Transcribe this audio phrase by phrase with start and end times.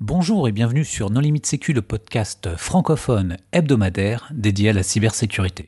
[0.00, 5.64] Bonjour et bienvenue sur Non Limite Sécu, le podcast francophone hebdomadaire dédié à la cybersécurité.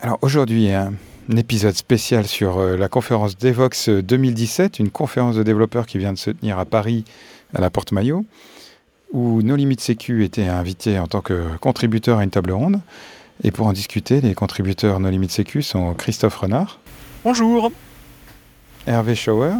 [0.00, 0.92] Alors aujourd'hui, un
[1.38, 6.18] épisode spécial sur euh, la conférence Devox 2017, une conférence de développeurs qui vient de
[6.18, 7.06] se tenir à Paris
[7.54, 8.26] à la Porte Maillot
[9.12, 12.80] où No Limit Sécu était invité en tant que contributeur à une table ronde.
[13.42, 16.78] Et pour en discuter, les contributeurs No Limit Sécu sont Christophe Renard.
[17.24, 17.72] Bonjour.
[18.86, 19.54] Hervé Schauer.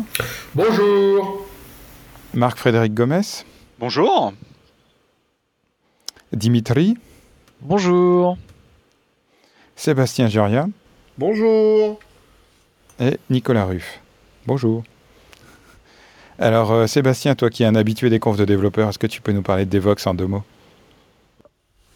[0.54, 1.46] Bonjour.
[2.34, 3.44] Marc-Frédéric Gomez.
[3.78, 4.32] Bonjour.
[6.32, 6.96] Dimitri.
[7.60, 8.36] Bonjour.
[9.76, 10.66] Sébastien Geria.
[11.16, 11.98] Bonjour.
[13.00, 14.00] Et Nicolas Ruff.
[14.46, 14.84] Bonjour.
[16.38, 19.20] Alors, euh, Sébastien, toi qui es un habitué des confs de développeurs, est-ce que tu
[19.20, 20.42] peux nous parler de Devox en deux mots?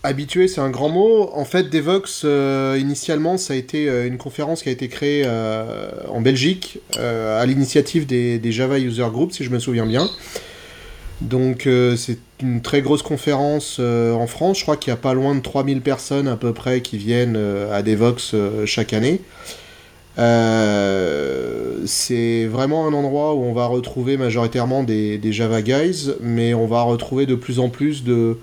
[0.04, 1.28] Habitué, c'est un grand mot.
[1.34, 5.28] En fait, Devox, euh, initialement, ça a été euh, une conférence qui a été créée
[6.08, 10.08] en Belgique à l'initiative des, Java User Group, si je me souviens bien.
[11.20, 14.58] Donc, c'est une très grosse conférence en France.
[14.58, 17.36] Je crois qu'il y a pas loin de 3000 personnes à peu près qui viennent
[17.72, 18.36] à Devox
[18.66, 19.20] chaque année.
[20.18, 26.66] Euh, c'est vraiment un endroit où on va retrouver majoritairement des, Java Guys, mais on
[26.66, 28.36] va retrouver de plus en plus de,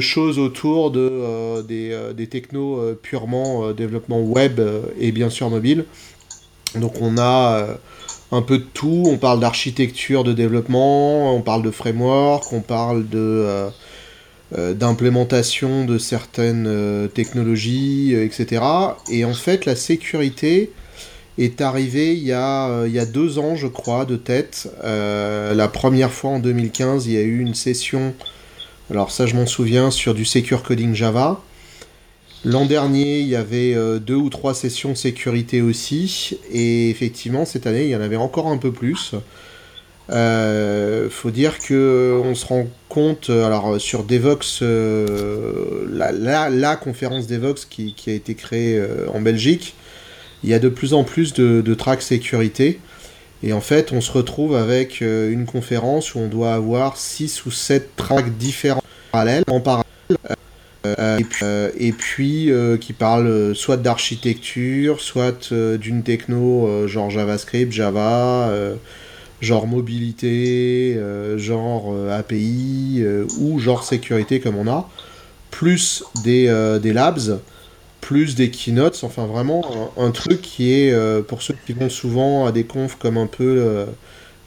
[0.00, 4.60] choses autour euh, euh, des, technos purement développement web
[4.98, 5.84] et bien sûr mobile.
[6.76, 7.66] Donc on a
[8.30, 13.08] un peu de tout, on parle d'architecture de développement, on parle de framework, on parle
[13.08, 13.68] de
[14.56, 18.62] d'implémentation de certaines technologies, etc.
[19.10, 20.70] Et en fait, la sécurité,
[21.38, 24.68] est arrivé il y, a, euh, il y a deux ans, je crois, de tête.
[24.84, 28.14] Euh, la première fois en 2015, il y a eu une session,
[28.90, 31.40] alors ça je m'en souviens, sur du Secure Coding Java.
[32.44, 37.66] L'an dernier, il y avait euh, deux ou trois sessions sécurité aussi, et effectivement, cette
[37.66, 39.14] année, il y en avait encore un peu plus.
[40.10, 44.62] Il faut dire que on se rend compte, alors sur Devox,
[45.92, 48.82] la, conférence Devox qui, a été créée
[49.12, 49.74] en Belgique,
[50.42, 52.80] il y a de plus en plus de, tracks sécurité.
[53.42, 57.46] Et en fait, on se retrouve avec euh, une conférence où on doit avoir 6
[57.46, 58.82] ou 7 tracks différents
[59.12, 59.86] parallèles, en parallèle.
[60.86, 68.52] Euh, et puis, euh, qui parlent soit d'architecture, soit d'une techno genre JavaScript, Java,
[69.40, 70.98] genre mobilité,
[71.36, 73.04] genre API,
[73.38, 74.88] ou genre sécurité comme on a,
[75.50, 77.40] plus des, des labs
[78.00, 82.46] plus des keynotes, enfin vraiment un, truc qui est, euh, pour ceux qui vont souvent
[82.46, 83.86] à des confs comme un peu euh,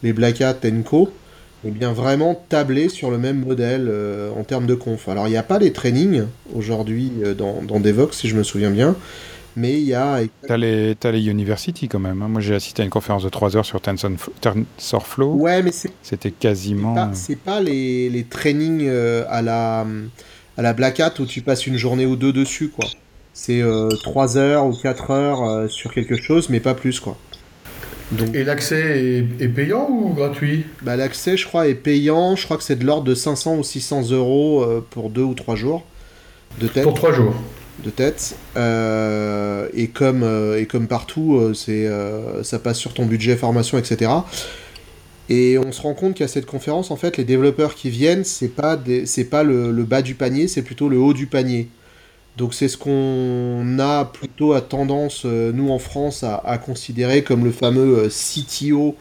[0.02, 1.12] les Black Hat Co,
[1.64, 5.08] et eh bien vraiment tablé sur le même modèle euh, en termes de conf.
[5.08, 8.72] Alors il n'y a pas les trainings aujourd'hui dans, dans Devox, si je me souviens
[8.72, 8.96] bien,
[9.56, 10.19] mais il y a...
[10.47, 12.22] T'as les, as les University quand même.
[12.22, 12.28] Hein.
[12.28, 15.34] Moi j'ai assisté à une conférence de 3 heures sur TensorFlow.
[15.34, 15.72] Ouais, mais
[16.02, 17.14] C'était quasiment...
[17.14, 18.90] C'est pas, pas, les, les trainings
[19.30, 19.86] à la,
[20.58, 22.88] à la Black Hat où tu passes une journée ou deux dessus, quoi
[23.34, 23.64] c'est
[24.03, 27.18] 3 euh, heures ou 4 heures euh, sur quelque chose, mais pas plus quoi.
[28.12, 30.66] Donc, Et l'accès est, payant ou gratuit?
[30.84, 32.35] Bah, L'accès, je crois, est payant.
[32.35, 35.34] Je crois que c'est de l'ordre de 500 ou 600 euros euh, pour 2 ou
[35.34, 35.84] 3 jours
[36.59, 36.84] de tête.
[36.84, 37.34] Pour 3 jours
[37.84, 38.35] de tête.
[38.56, 40.23] et, comme,
[40.57, 41.89] et comme partout, c'est
[42.44, 44.11] ça passe sur ton budget formation, etc.
[45.29, 48.50] Et on se rend compte qu'à cette conférence, en fait, les développeurs qui viennent, c'est
[48.50, 48.78] pas,
[49.31, 51.69] pas le, bas du panier, c'est plutôt le haut du panier.
[52.35, 57.45] Donc c'est ce qu'on a plutôt à tendance, euh, nous en France, à, considérer comme
[57.45, 58.95] le fameux euh, CTO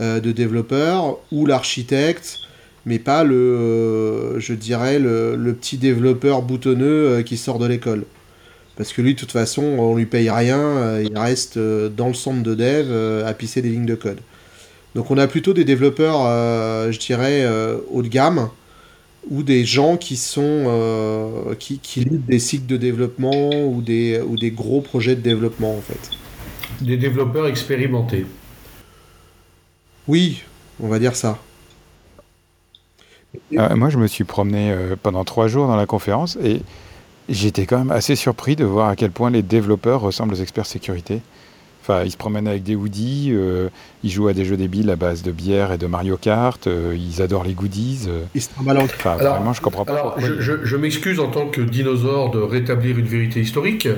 [0.00, 2.38] euh, de développeur ou l'architecte,
[2.86, 8.04] mais pas le, je dirais, le, petit développeur boutonneux qui sort de l'école.
[8.76, 12.42] Parce que lui, de toute façon, on lui paye rien, il reste dans le centre
[12.42, 14.18] de dev à pisser des lignes de code.
[14.94, 16.22] Donc on a plutôt des développeurs,
[16.90, 17.46] je dirais,
[17.90, 18.48] haut de gamme,
[19.30, 24.36] ou des gens qui sont euh, qui, qui des cycles de développement ou des, ou
[24.36, 26.10] des gros projets de développement en fait.
[26.80, 28.26] Des développeurs expérimentés.
[30.08, 30.42] Oui,
[30.80, 31.38] on va dire ça.
[33.54, 36.62] Euh, moi, je me suis promené euh, pendant trois jours dans la conférence et
[37.28, 40.66] j'étais quand même assez surpris de voir à quel point les développeurs ressemblent aux experts
[40.66, 41.20] sécurité.
[41.82, 43.68] Enfin, ils se promènent avec des hoodies, euh,
[44.04, 46.96] ils jouent à des jeux débiles à base de bière et de Mario Kart, euh,
[46.96, 48.06] ils adorent les goodies.
[48.08, 48.22] euh.
[48.36, 50.22] Ils se Enfin, Alors- vraiment, je comprends pas Alors, pourquoi.
[50.28, 53.88] je, je- je m'excuse en tant que dinosaure de rétablir une vérité historique,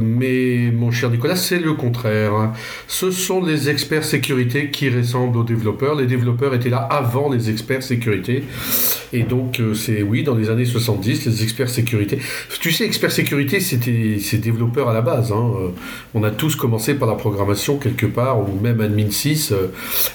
[0.00, 2.52] mais mon cher Nicolas, c'est le contraire.
[2.88, 5.94] Ce sont les experts sécurité qui ressemblent aux développeurs.
[5.94, 8.42] Les développeurs étaient là avant les experts sécurité.
[9.12, 12.18] Et donc, euh, c'est oui, dans les années 70, les experts sécurité.
[12.60, 15.30] Tu sais, experts sécurité, c'était c'est développeurs à la base.
[15.32, 15.52] hein.
[15.60, 15.68] Euh,
[16.14, 19.52] On a tous commencé par la programmation quelque part, ou même admin 6.
[19.52, 19.68] euh,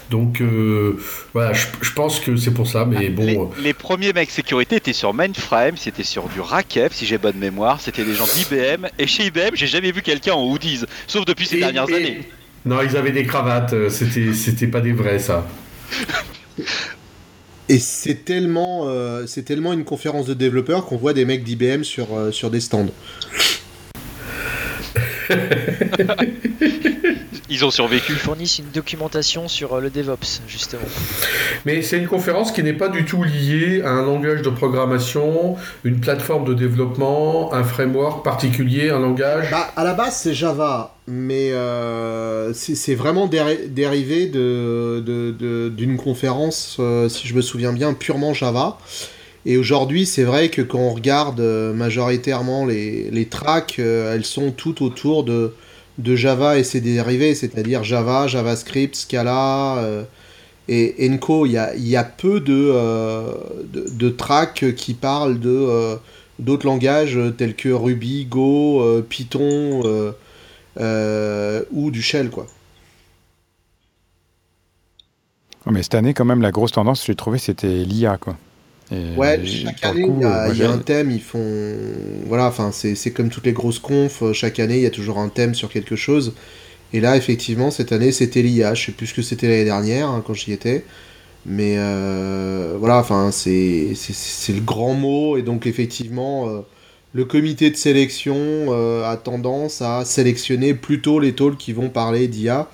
[0.09, 0.99] Donc, euh,
[1.33, 3.25] voilà, je, je pense que c'est pour ça, mais bon.
[3.25, 7.17] les, euh, les premiers mecs sécurité étaient sur mainframe, c'était sur du Rakef, si j'ai
[7.17, 10.81] bonne mémoire, c'était des gens d'IBM, et chez IBM, j'ai jamais vu quelqu'un en hoodies,
[11.07, 12.21] sauf depuis ces Et- dernières et- années.
[12.65, 15.47] Non, ils avaient des cravates, c'était, c'était pas des vrais, ça.
[17.69, 21.83] Et c'est tellement, euh, c'est tellement une conférence de développeurs qu'on voit des mecs d'IBM
[21.83, 22.89] sur, euh, sur des stands.
[27.49, 28.13] Ils ont survécu.
[28.13, 30.81] Ils fournissent une documentation sur euh, le DevOps, justement.
[31.65, 35.57] Mais c'est une conférence qui n'est pas du tout liée à un langage de programmation,
[35.83, 39.51] une plateforme de développement, un framework particulier, un langage.
[39.51, 45.67] Bah, à la base, c'est Java, mais euh, c'est vraiment déri- dérivé de- de- de-
[45.69, 48.77] d'une conférence, euh, si je me souviens bien, purement Java.
[49.45, 54.25] Et aujourd'hui, c'est vrai que quand on regarde euh, majoritairement les, les tracks, euh, elles
[54.25, 55.53] sont toutes autour de,
[55.97, 60.03] de Java et ses dérivés, c'est-à-dire Java, JavaScript, Scala euh,
[60.67, 61.47] et Enco.
[61.47, 62.71] Il y a, y a peu de,
[63.73, 65.97] de, tracks qui parlent de
[66.37, 70.13] d'autres langages tels que Ruby, Go, Python
[70.77, 72.45] ou du Shell, quoi.
[75.69, 78.35] Mais cette année, quand même, la grosse tendance, j'ai trouvé, c'était l'IA, quoi.
[78.91, 81.11] Et Ouais, chaque année, il y, a- euh, moi, il y a j'ai- un thème,
[81.11, 81.39] ils font...
[82.25, 85.19] Voilà, enfin, c'est comme toutes les grosses confs, euh, chaque année, il y a toujours
[85.19, 86.33] un thème sur quelque chose.
[86.93, 88.73] Et là, effectivement, cette année, c'était l'IA.
[88.75, 90.85] Je sais plus ce que c'était l'année dernière, hein, quand j'y étais.
[91.45, 93.93] Mais euh, voilà, enfin, c'est
[94.49, 95.37] le grand mot.
[95.37, 96.61] Et donc, effectivement, euh,
[97.13, 102.27] le comité de sélection euh, a tendance à sélectionner plutôt les talks qui vont parler
[102.27, 102.69] d'IA.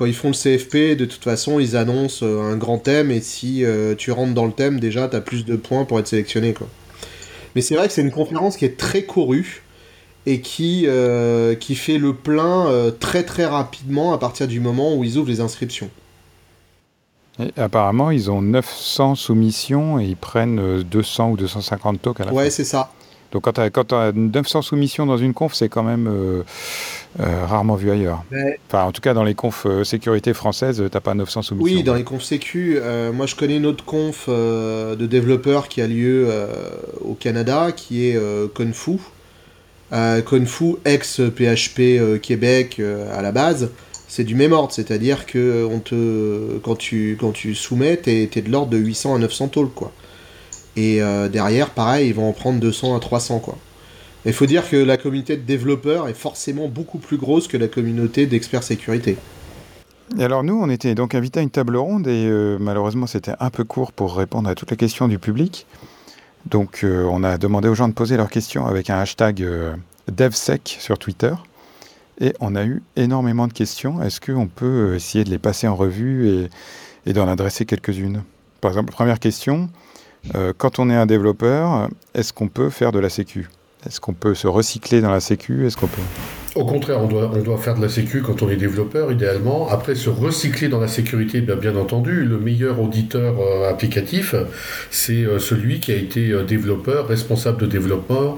[0.00, 3.10] Quand ils font le CFP, de toute façon, ils annoncent euh, un grand thème.
[3.10, 5.98] Et si euh, tu rentres dans le thème, déjà, tu as plus de points pour
[5.98, 6.54] être sélectionné.
[6.54, 6.68] Quoi.
[7.54, 9.62] Mais c'est vrai que c'est une conférence qui est très courue
[10.24, 14.94] et qui, euh, qui fait le plein euh, très très rapidement à partir du moment
[14.94, 15.90] où ils ouvrent les inscriptions.
[17.38, 22.24] Et apparemment, ils ont 900 soumissions et ils prennent euh, 200 ou 250 talks à
[22.24, 22.50] la Ouais, fin.
[22.50, 22.90] c'est ça.
[23.32, 26.42] Donc quand tu as, 900 soumissions dans une conf, c'est quand même
[27.18, 28.22] euh, rarement vu ailleurs.
[28.68, 31.76] Enfin, en tout cas, dans les confs euh, sécurité françaises, t'as pas 900 soumissions.
[31.76, 35.82] Oui, dans les confs sécu, euh, moi je connais une autre conf de développeurs qui
[35.82, 36.28] a lieu
[37.00, 38.18] au Canada, qui est
[38.54, 38.98] Confu.
[40.24, 42.80] Confu, ex-PHP Québec
[43.12, 43.70] à la base,
[44.06, 48.40] c'est du même ordre, c'est-à-dire que on te, quand, tu, quand tu soumets, t'es es
[48.40, 49.92] de l'ordre de 800 à 900 talks, quoi.
[50.76, 51.00] Et
[51.32, 53.58] derrière, pareil, ils vont en prendre 200 à 300, quoi.
[54.26, 57.68] Il faut dire que la communauté de développeurs est forcément beaucoup plus grosse que la
[57.68, 59.16] communauté d'experts sécurité.
[60.18, 63.32] Et alors nous, on était donc invités à une table ronde et euh, malheureusement c'était
[63.40, 65.66] un peu court pour répondre à toutes les questions du public.
[66.46, 69.74] Donc euh, on a demandé aux gens de poser leurs questions avec un hashtag euh,
[70.12, 71.32] DevSec sur Twitter.
[72.20, 74.02] Et on a eu énormément de questions.
[74.02, 76.50] Est-ce qu'on peut essayer de les passer en revue et,
[77.06, 78.22] et d'en adresser quelques-unes?
[78.60, 79.70] Par exemple, première question,
[80.58, 83.48] quand on est un développeur, est-ce qu'on peut faire de la sécu?
[83.86, 85.66] Est-ce qu'on peut se recycler dans la sécu?
[85.66, 86.02] Est-ce qu'on peut...
[86.56, 89.68] Au contraire, on doit, on doit faire de la sécu quand on est développeur, idéalement.
[89.70, 92.24] Après, se recycler dans la sécurité, bien, entendu.
[92.24, 94.34] Le meilleur auditeur euh, applicatif,
[94.90, 98.36] c'est euh, celui qui a été euh, développeur, responsable de développement,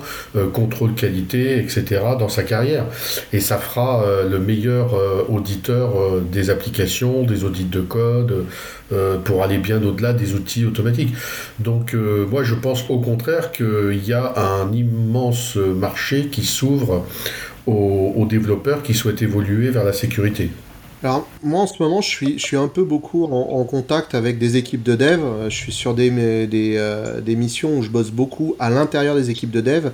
[0.53, 2.03] contrôle qualité, etc.
[2.19, 2.85] dans sa carrière.
[3.33, 4.95] Et ça fera le meilleur
[5.31, 8.45] auditeur des applications, des audits de code,
[9.25, 11.15] pour aller bien au-delà des outils automatiques.
[11.61, 17.07] Donc, moi, je pense au contraire qu'il y a un immense marché qui s'ouvre
[17.67, 20.51] aux, développeurs qui souhaitent évoluer vers la sécurité
[21.03, 24.39] Alors, moi en ce moment, je suis, je suis un peu beaucoup en, contact avec
[24.39, 25.21] des équipes de dev.
[25.49, 26.11] Je suis sur des,
[26.77, 29.91] euh, des missions où je bosse beaucoup à l'intérieur des équipes de dev.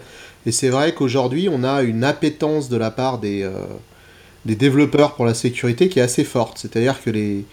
[0.46, 3.52] Et c'est vrai qu'aujourd'hui, on a une appétence de la part des, euh,
[4.44, 6.58] des développeurs pour la sécurité qui est assez forte.
[6.58, 7.44] C'est-à-dire que les,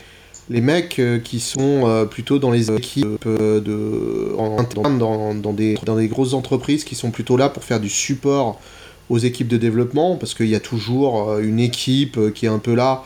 [0.50, 4.64] les mecs euh, qui sont plutôt dans les équipes de, en,
[4.98, 8.62] dans, dans, des, dans des grosses entreprises qui sont plutôt là pour faire du support
[9.10, 12.74] aux équipes de développement, parce qu'il y a toujours une équipe qui est un peu
[12.74, 13.04] là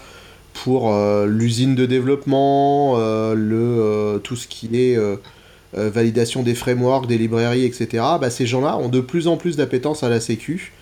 [0.63, 4.98] pour euh, l'usine de développement, euh, le, euh, tout ce qui est
[5.74, 8.03] validation des frameworks, des librairies, etc.
[8.20, 10.74] Bah, ces gens-là ont de plus en plus d'appétence à la sécu.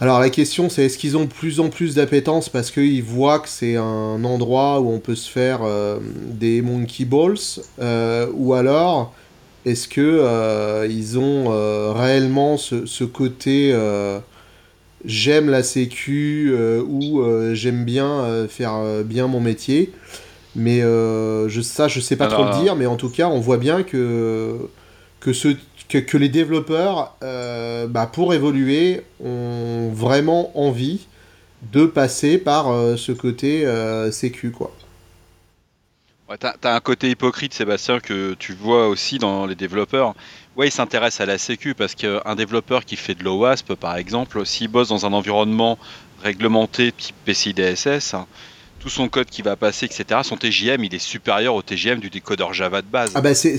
[0.00, 3.40] Alors la question c'est est-ce qu'ils ont de plus en plus d'appétence parce qu'ils voient
[3.40, 7.34] que c'est un endroit où on peut se faire euh, des monkey balls
[7.80, 9.12] euh, ou alors
[9.64, 13.74] est-ce que euh, ils ont réellement ce, ce côté
[15.04, 16.54] j'aime la sécu
[16.86, 17.22] ou
[17.52, 19.92] j'aime bien faire bien mon métier
[20.56, 23.58] mais je, ça je sais pas trop le dire mais en tout cas on voit
[23.58, 24.56] bien que
[25.20, 25.48] que ce
[25.88, 31.06] que, les développeurs, euh, bah, pour évoluer, ont vraiment envie
[31.72, 34.72] de passer par euh, ce côté euh, sécu, quoi.
[36.28, 40.14] Ouais, t'as, un côté hypocrite, Sébastien, que tu vois aussi dans les développeurs.
[40.56, 44.44] Ouais, ils s'intéressent à la sécu parce qu'un développeur qui fait de l'OWASP, par exemple,
[44.44, 45.78] s'il bosse dans un environnement
[46.22, 48.14] réglementé type PCI DSS,
[48.78, 52.10] tout son code qui va passer, etc., son TJM, il est supérieur au TJM du
[52.10, 53.12] décodeur Java de base.
[53.14, 53.58] Ah bah c'est,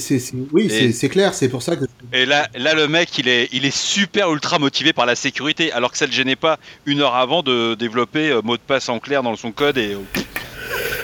[0.52, 1.86] oui, c'est, clair, c'est pour ça que...
[2.14, 5.72] Et là, là, le mec, il est, il est super ultra motivé par la sécurité,
[5.72, 8.62] alors que ça ne le gênait pas une heure avant de développer euh, mot de
[8.62, 9.98] passe en clair dans son code et...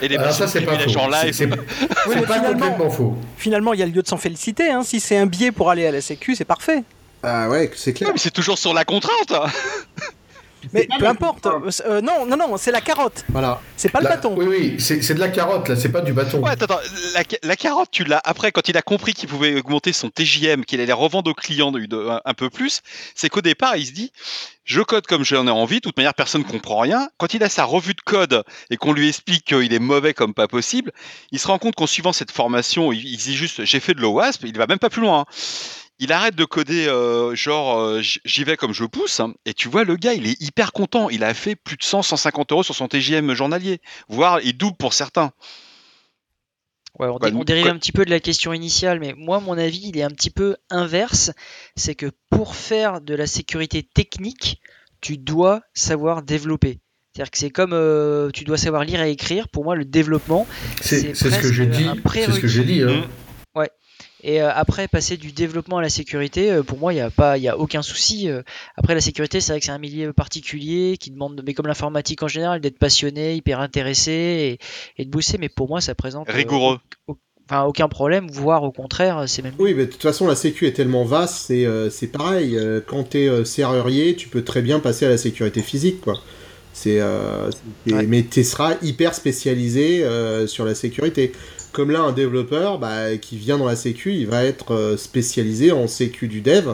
[0.01, 1.09] et les ça, c'est pas faux.
[1.09, 1.33] live.
[1.33, 1.47] C'est,
[2.27, 3.15] pas complètement faux.
[3.37, 4.69] Finalement, il y a lieu de s'en féliciter.
[4.69, 4.83] Hein.
[4.83, 6.83] Si c'est un biais pour aller à la sécu, c'est parfait.
[7.23, 8.11] Ah ouais, c'est clair.
[8.13, 9.33] mais c'est toujours sur la contrainte.
[10.73, 11.47] Mais peu importe.
[11.47, 13.25] Euh, non, non, non, c'est la carotte.
[13.29, 13.61] Voilà.
[13.77, 14.35] C'est pas le bâton.
[14.37, 16.39] Oui, oui, c'est de la carotte, là, c'est pas du bâton.
[16.41, 16.79] Ouais, attends,
[17.43, 18.21] la, carotte, tu l'as.
[18.23, 21.71] Après, quand il a compris qu'il pouvait augmenter son TJM, qu'il allait revendre aux clients
[21.71, 22.81] de, un, peu plus,
[23.15, 24.11] c'est qu'au départ, il se dit
[24.63, 27.09] je code comme j'en ai envie, de toute manière, personne ne comprend rien.
[27.17, 30.33] Quand il a sa revue de code et qu'on lui explique qu'il est mauvais comme
[30.33, 30.91] pas possible,
[31.31, 34.01] il se rend compte qu'en suivant cette formation, il, il dit juste j'ai fait de
[34.01, 35.21] l'OWASP, il va même pas plus loin.
[35.21, 35.25] Hein
[35.99, 39.69] il arrête de coder euh, genre euh, j'y vais comme je pousse hein, et tu
[39.69, 42.63] vois le gars il est hyper content il a fait plus de 100 150 euros
[42.63, 45.31] sur son TGM journalier voire il double pour certains
[46.99, 49.97] Ouais, on, dérive un petit peu de la question initiale, mais moi, mon avis, il
[49.97, 51.31] est un petit peu inverse.
[51.75, 54.61] C'est que pour faire de la sécurité technique,
[55.01, 56.79] tu dois savoir développer.
[57.11, 59.49] C'est-à-dire que c'est comme euh, tu dois savoir lire et écrire.
[59.49, 60.47] Pour moi, le développement,
[60.79, 61.89] c'est ce que j'ai dit.
[62.13, 62.81] C'est ce que j'ai dit.
[62.81, 63.03] Hein.
[64.27, 67.11] Et euh, après, passer du développement à la sécurité, euh, pour moi, il n'y a,
[67.11, 68.27] pas, y a aucun souci.
[68.27, 68.41] Euh.
[68.75, 72.23] après, la sécurité, c'est vrai que c'est un milieu particulier qui demande, mais comme l'informatique
[72.23, 74.57] en général, d'être passionné, hyper intéressé
[74.97, 75.37] et, de booster.
[75.37, 76.27] Mais pour moi, ça présente.
[76.27, 76.79] Rigoureux.
[77.47, 79.53] Enfin, aucun problème, voire au contraire, c'est même.
[79.59, 82.57] Oui, mais de toute façon, la sécu est tellement vaste, c'est c'est pareil.
[82.87, 86.15] Quand tu es serrurier, tu peux très bien passer à la sécurité physique, quoi.
[86.73, 86.99] C'est,
[87.85, 90.03] mais tu seras hyper spécialisé
[90.47, 91.31] sur la sécurité.
[91.75, 95.73] Comme là, un développeur bah, qui vient dans la sécu, il va être euh, spécialisé
[95.73, 96.73] en sécu du dev.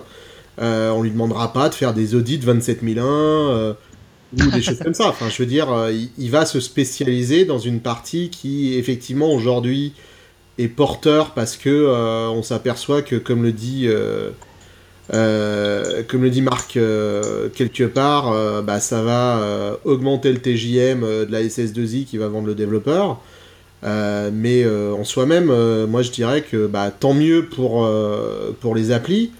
[0.60, 3.74] Euh, on lui demandera pas de faire des audits 27001 euh,
[4.34, 5.08] ou des choses comme ça.
[5.08, 9.94] Enfin, je veux dire, euh, il, va se spécialiser dans une partie qui, effectivement, aujourd'hui
[10.60, 13.88] est porteur parce que on s'aperçoit que, comme le dit,
[15.10, 22.06] comme le dit Marc quelque part, bah, ça va augmenter le TJM de la SS2I
[22.06, 23.20] qui va vendre le développeur.
[23.84, 27.86] Euh, mais euh, en soi-même, euh, moi je dirais que bah, tant mieux pour,
[28.76, 29.32] les applis.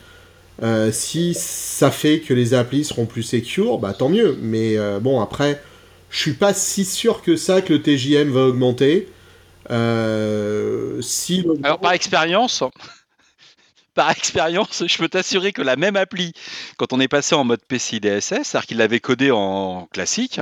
[0.92, 4.38] si ça fait que les applis seront plus secure, bah tant mieux.
[4.42, 5.62] Mais bon, après,
[6.10, 9.08] je suis pas si sûr que ça que le TJM va augmenter.
[11.64, 12.64] Alors par expérience,
[13.94, 16.34] par expérience, je peux t'assurer que la même appli,
[16.78, 20.42] quand on est passé en mode PCI DSS, c'est-à-dire qu'il l'avait codé en classique,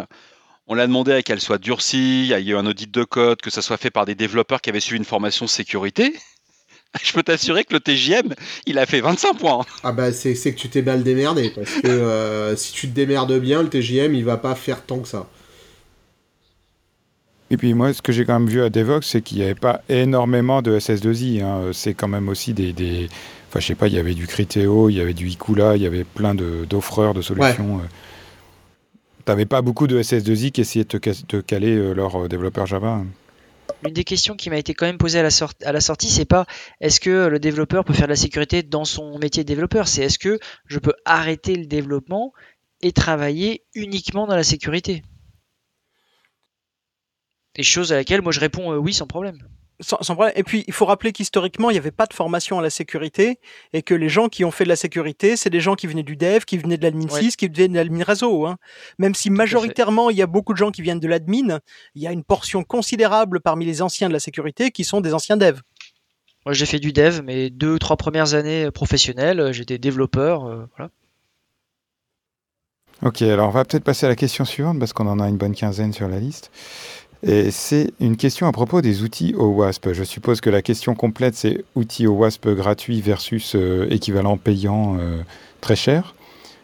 [0.69, 3.41] on l'a demandé à qu'elle soit durcie, il y a eu un audit de code,
[3.41, 6.13] que ça soit fait par des développeurs qui avaient suivi une formation sécurité.
[7.03, 8.35] Je peux t'assurer que le TJM,
[8.67, 9.65] il a fait 25 points.
[9.83, 13.37] Ah bah c'est que tu t'es mal démerdé, parce que euh, si tu te démerdes
[13.39, 15.27] bien, le TJM, il va pas faire tant que ça.
[17.51, 19.55] Et puis moi, ce que j'ai quand même vu à Devox, c'est qu'il n'y avait
[19.55, 21.41] pas énormément de SS2I.
[21.41, 21.71] Hein.
[21.73, 23.09] C'est quand même aussi des,
[23.49, 25.81] Enfin, je sais pas, il y avait du Criteo, il y avait du Ikula, il
[25.81, 27.79] y avait plein d'offreurs, de, solutions.
[27.79, 27.87] Euh
[29.29, 33.03] n'avais pas beaucoup de SS2I qui essayaient de caler euh, leur euh, développeur Java.
[33.85, 35.29] Une des questions qui m'a été quand même posée à la,
[35.63, 36.45] à la sortie, c'est pas
[36.81, 40.01] est-ce que le développeur peut faire de la sécurité dans son métier de développeur, c'est
[40.01, 42.33] est-ce que je peux arrêter le développement
[42.81, 45.03] et travailler uniquement dans la sécurité?
[47.55, 49.37] Des choses à laquelle moi je réponds euh, oui sans problème.
[50.35, 53.39] Et puis, il faut rappeler qu'historiquement, il n'y avait pas de formation à la sécurité
[53.71, 56.03] et que les gens qui ont fait de la sécurité, c'est des gens qui venaient
[56.03, 58.45] du dev, qui venaient de l'admin 6, qui venaient de l'admin réseau.
[58.45, 58.57] Hein.
[58.97, 61.59] Même si majoritairement, il y a beaucoup de gens qui viennent de l'admin,
[61.95, 65.13] il y a une portion considérable parmi les anciens de la sécurité qui sont des
[65.13, 65.61] anciens devs.
[66.45, 70.45] Moi, j'ai fait du dev, mais deux, trois premières années professionnelles, j'étais développeur.
[70.45, 70.91] Euh, voilà.
[73.01, 75.37] Ok, alors on va peut-être passer à la question suivante parce qu'on en a une
[75.37, 76.51] bonne quinzaine sur la liste.
[77.21, 79.91] Et c'est une question à propos des outils OWASP.
[79.91, 85.21] Je suppose que la question complète, c'est outils OWASP gratuits versus euh, équivalent payant euh,
[85.59, 86.15] très cher.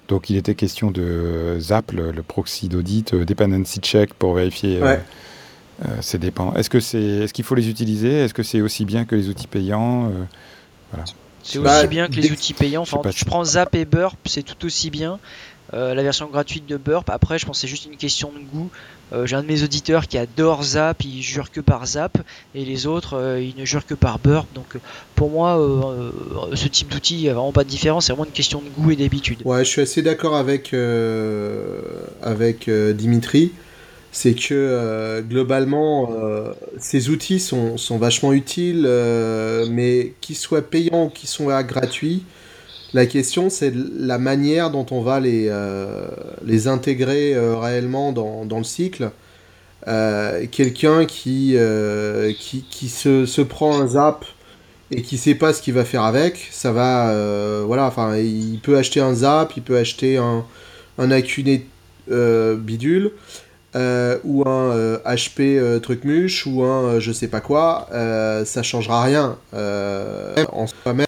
[0.07, 4.79] Donc il était question de ZAP, le, proxy d'audit, dependency check pour vérifier
[6.00, 6.57] ses dépendances.
[6.57, 8.24] Est-ce que c'est, est-ce qu'il faut les utiliser?
[8.24, 10.12] Est-ce que c'est aussi bien que les outils payants
[10.91, 11.05] voilà.
[11.45, 12.81] C'est aussi bah, bien que les outils payants.
[12.81, 15.19] Enfin, je prends Zap et Burp, c'est tout aussi bien.
[15.74, 17.09] Euh, la version gratuite de Burp.
[17.09, 18.69] Après, je pense que c'est juste une question de goût.
[19.13, 22.17] Euh, j'ai un de mes auditeurs qui adore Zap, il jure que par Zap,
[22.55, 24.47] et les autres, euh, ils ne jurent que par Burp.
[24.55, 24.77] Donc,
[25.15, 25.59] pour moi,
[26.53, 28.07] ce type d'outil, il n'y a vraiment pas de différence.
[28.07, 29.39] C'est vraiment une question de goût et d'habitude.
[29.45, 30.75] Ouais, je suis assez d'accord avec,
[32.21, 33.53] avec Dimitri.
[34.12, 36.09] C'est que globalement,
[36.79, 38.89] ces outils sont, sont vachement utiles,
[39.69, 42.24] mais qu'ils soient payants ou qu'ils soient gratuits,
[42.95, 46.07] la question, c'est la manière dont on va les, euh,
[46.65, 49.11] intégrer euh, réellement dans, le cycle.
[49.89, 54.23] Euh, quelqu'un qui, se, prend un zap
[54.91, 57.13] et qui sait pas ce qu'il va faire avec, ça va.
[57.65, 60.45] voilà, il peut acheter un zap, il peut acheter un,
[60.97, 61.67] un Acuné
[62.07, 63.11] bidule.
[63.75, 67.89] ou un HP trucmuche ou un je sais pas quoi,
[68.45, 71.05] ça changera rien en soi-même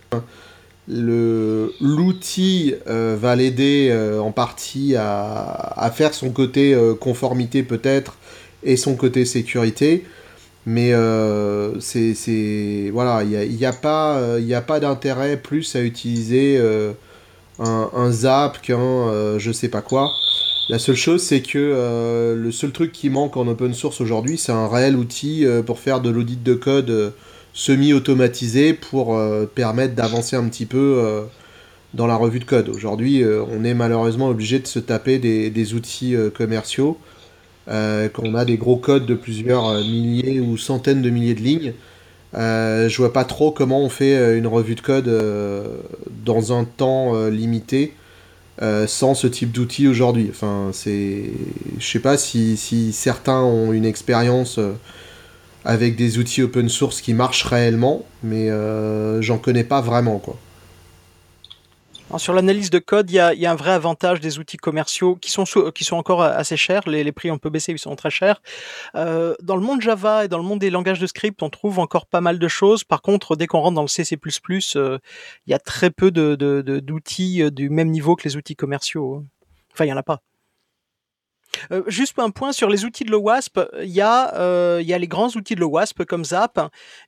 [0.88, 8.18] l'outil euh, va l'aider euh, en partie à, faire son côté euh, conformité peut-être
[8.64, 10.06] et son côté sécurité.
[10.66, 10.92] Mais
[11.80, 16.62] c'est voilà il n'y a, pas il a pas d'intérêt plus à utiliser
[17.58, 20.12] un, un, zap qu'un je sais pas quoi.
[20.68, 24.52] La seule chose c'est que le seul truc qui manque en open source aujourd'hui c'est
[24.52, 27.14] un réel outil pour faire de l'audit de code
[27.58, 31.24] semi-automatisé pour euh, permettre d'avancer un petit peu euh,
[31.96, 32.70] dans la revue de code.
[32.70, 37.00] Aujourd'hui, euh, on est malheureusement obligé de se taper des, outils commerciaux,
[37.66, 41.74] qu'on a des gros codes de plusieurs milliers ou centaines de milliers de lignes.
[42.34, 45.10] je vois pas trop comment on fait une revue de code
[46.24, 47.94] dans un temps limité
[48.62, 50.28] sans ce type d'outils aujourd'hui.
[50.30, 51.24] Enfin, c'est,
[51.80, 52.56] je sais pas si,
[52.94, 54.60] certains ont une expérience
[55.68, 60.38] avec des outils open source qui marchent réellement, mais euh, j'en connais pas vraiment quoi.
[62.18, 65.44] sur l'analyse de code, il y, a, un vrai avantage des outils commerciaux qui sont,
[65.76, 66.88] qui sont encore assez chers.
[66.88, 68.42] Les, prix on peut baisser, ils sont très chers.
[68.96, 71.80] Euh, dans le monde Java et dans le monde des langages de script, on trouve
[71.80, 72.86] encore pas mal de choses.
[72.86, 74.06] Par contre, dès qu'on rentre dans le C++,
[74.78, 75.00] euh,
[75.48, 79.26] il y a très peu d'outils du même niveau que les outils commerciaux.
[79.74, 80.22] Enfin, il y en a pas.
[81.72, 84.94] Euh, juste un point sur les outils de l'OWASP, il y, a, euh, il y
[84.94, 86.60] a les grands outils de l'OWASP comme Zap,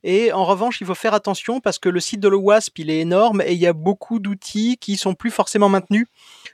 [0.04, 3.00] et en revanche, il faut faire attention parce que le site de l'OWASP, il est
[3.00, 6.06] énorme et il y a beaucoup d'outils qui sont plus forcément maintenus.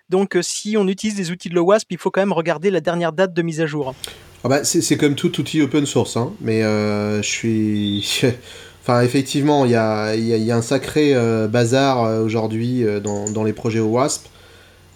[0.08, 2.80] Donc, euh, si on utilise des outils de l'OWASP, il faut quand même regarder la
[2.80, 3.94] dernière date de mise à jour.
[4.44, 8.22] Ah bah, c'est comme tout outil open source, hein, mais je suis.
[8.88, 11.12] Enfin, effectivement, il y a, y a, un sacré
[11.48, 14.28] bazar aujourd'hui dans, dans, les projets OWASP.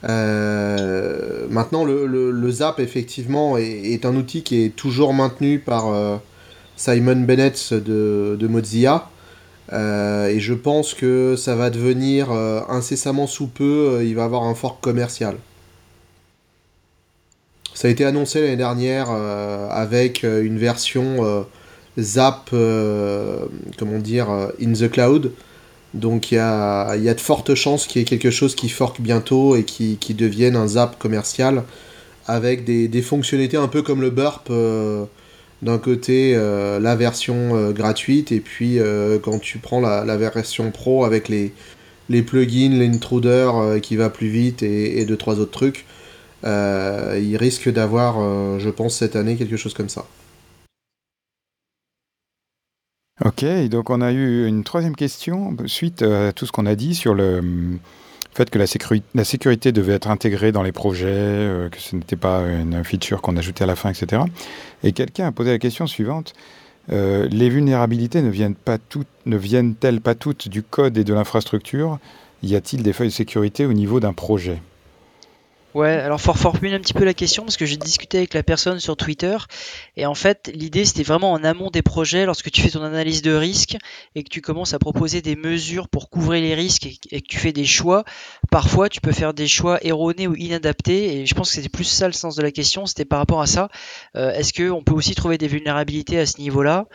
[0.09, 6.17] Euh, maintenant, le, Zap, effectivement, est, un outil qui est toujours maintenu par euh,
[6.77, 9.09] Simon Bennett de, Mozilla.
[9.73, 14.55] Euh, et je pense que ça va devenir incessamment sous peu, il va avoir un
[14.55, 15.37] fork commercial.
[17.73, 21.47] Ça a été annoncé l'année dernière avec une version
[21.99, 24.29] Zap, comment dire,
[24.61, 25.33] in the cloud.
[25.95, 29.57] Donc il y a, de fortes chances qu'il y ait quelque chose qui forque bientôt
[29.57, 31.65] et qui, devienne un zap commercial
[32.27, 34.49] avec des, fonctionnalités un peu comme le burp.
[34.51, 35.05] Euh,
[35.63, 38.79] d'un côté euh, la version euh, gratuite et puis
[39.23, 41.53] quand tu prends la, version pro avec les,
[42.09, 43.51] les plugins, l'intruder
[43.83, 45.87] qui va plus vite et, et deux trois autres trucs,
[46.45, 50.07] il risque d'avoir, je pense, cette année quelque chose comme ça.
[53.43, 56.95] Ok, donc on a eu une troisième question suite à tout ce qu'on a dit
[56.95, 57.41] sur le
[58.35, 62.43] fait que la, sécurité, devait être intégrée dans les projets, euh, que ce n'était pas
[62.43, 64.25] une feature qu'on ajoutait à la fin, etc.
[64.85, 66.35] Et quelqu'un a posé la question suivante.
[66.93, 71.99] Euh, les vulnérabilités ne ne viennent-elles pas toutes du code et de l'infrastructure?
[72.43, 74.61] Y a-t-il des feuilles de sécurité au niveau d'un projet?
[75.73, 78.43] Ouais, alors faut reformuler un petit peu la question parce que j'ai discuté avec la
[78.43, 79.37] personne sur Twitter
[79.97, 83.23] et en fait l'idée c'était vraiment en amont des projets lorsque tu fais ton analyse
[83.23, 83.77] de risque
[84.17, 87.39] et que tu commences à proposer des mesures pour couvrir les risques et, que tu
[87.39, 88.05] fais des choix.
[88.51, 91.85] Parfois tu peux faire des choix erronés ou inadaptés et je pense que c'était plus
[91.85, 93.69] ça le sens de la question, c'était par rapport à ça.
[94.17, 96.87] Euh, est-ce qu'on peut aussi trouver des vulnérabilités à ce niveau-là?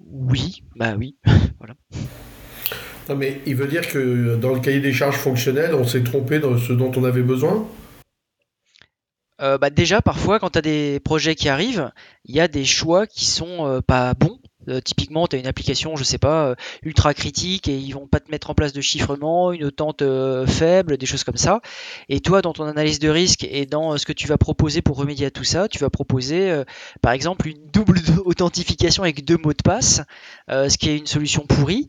[0.00, 1.14] Oui, bah oui,
[1.58, 1.74] voilà.
[3.08, 6.40] Non mais il veut dire que dans le cahier des charges fonctionnelles, on s'est trompé
[6.40, 7.68] dans ce dont on avait besoin?
[9.42, 11.90] Euh, bah déjà parfois quand tu as des projets qui arrivent,
[12.24, 14.38] il y a des choix qui sont euh, pas bons
[14.82, 18.32] typiquement, tu as une application, je sais pas, ultra critique et ils vont pas te
[18.32, 20.02] mettre en place de chiffrement, une tente
[20.48, 21.60] faible, des choses comme ça.
[22.08, 24.96] Et toi, dans ton analyse de risque et dans ce que tu vas proposer pour
[24.96, 26.64] remédier à tout ça, tu vas proposer
[27.00, 30.02] par exemple une double authentification avec deux mots de passe,
[30.48, 31.88] ce qui est une solution pourrie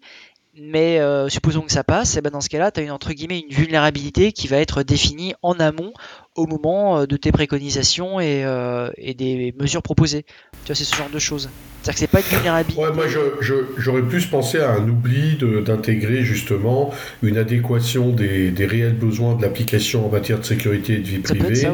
[0.59, 3.39] mais supposons que ça passe, et ben dans ce cas-là, tu as une, entre guillemets,
[3.39, 5.93] une vulnérabilité qui va être définie en amont
[6.37, 10.23] au moment euh, de tes préconisations et, euh, et des mesures proposées.
[10.63, 11.49] Tu vois, c'est ce genre de choses.
[11.81, 12.81] C'est-à-dire que c'est pas une vulnérabilité.
[12.81, 13.05] Ouais, moi,
[13.77, 19.41] j'aurais plus pensé à un oubli d'intégrer justement une adéquation des, des, réels besoins de
[19.41, 21.67] l'application en matière de sécurité et de vie privée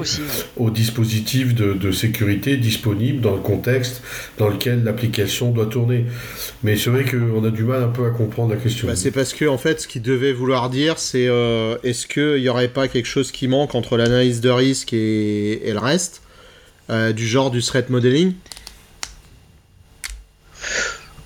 [0.57, 4.03] au dispositif de, de, sécurité disponible dans le contexte
[4.37, 6.05] dans lequel l'application doit tourner.
[6.63, 8.87] Mais c'est vrai qu'on a du mal un peu à comprendre la question.
[8.87, 12.41] Bah, c'est parce que, en fait, ce qu'il devait vouloir dire, c'est euh, est-ce qu'il
[12.41, 16.21] n'y aurait pas quelque chose qui manque entre l'analyse de risque et, le reste,
[16.89, 18.33] euh, du genre du threat modeling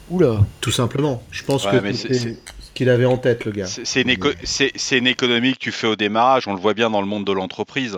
[0.09, 0.39] Oula.
[0.61, 1.23] Tout simplement.
[1.31, 3.65] Je pense que c'est ce qu'il avait en tête, le gars.
[3.65, 7.07] C'est une, une, économie que tu fais au démarrage, on le voit bien dans le
[7.07, 7.97] monde de l'entreprise.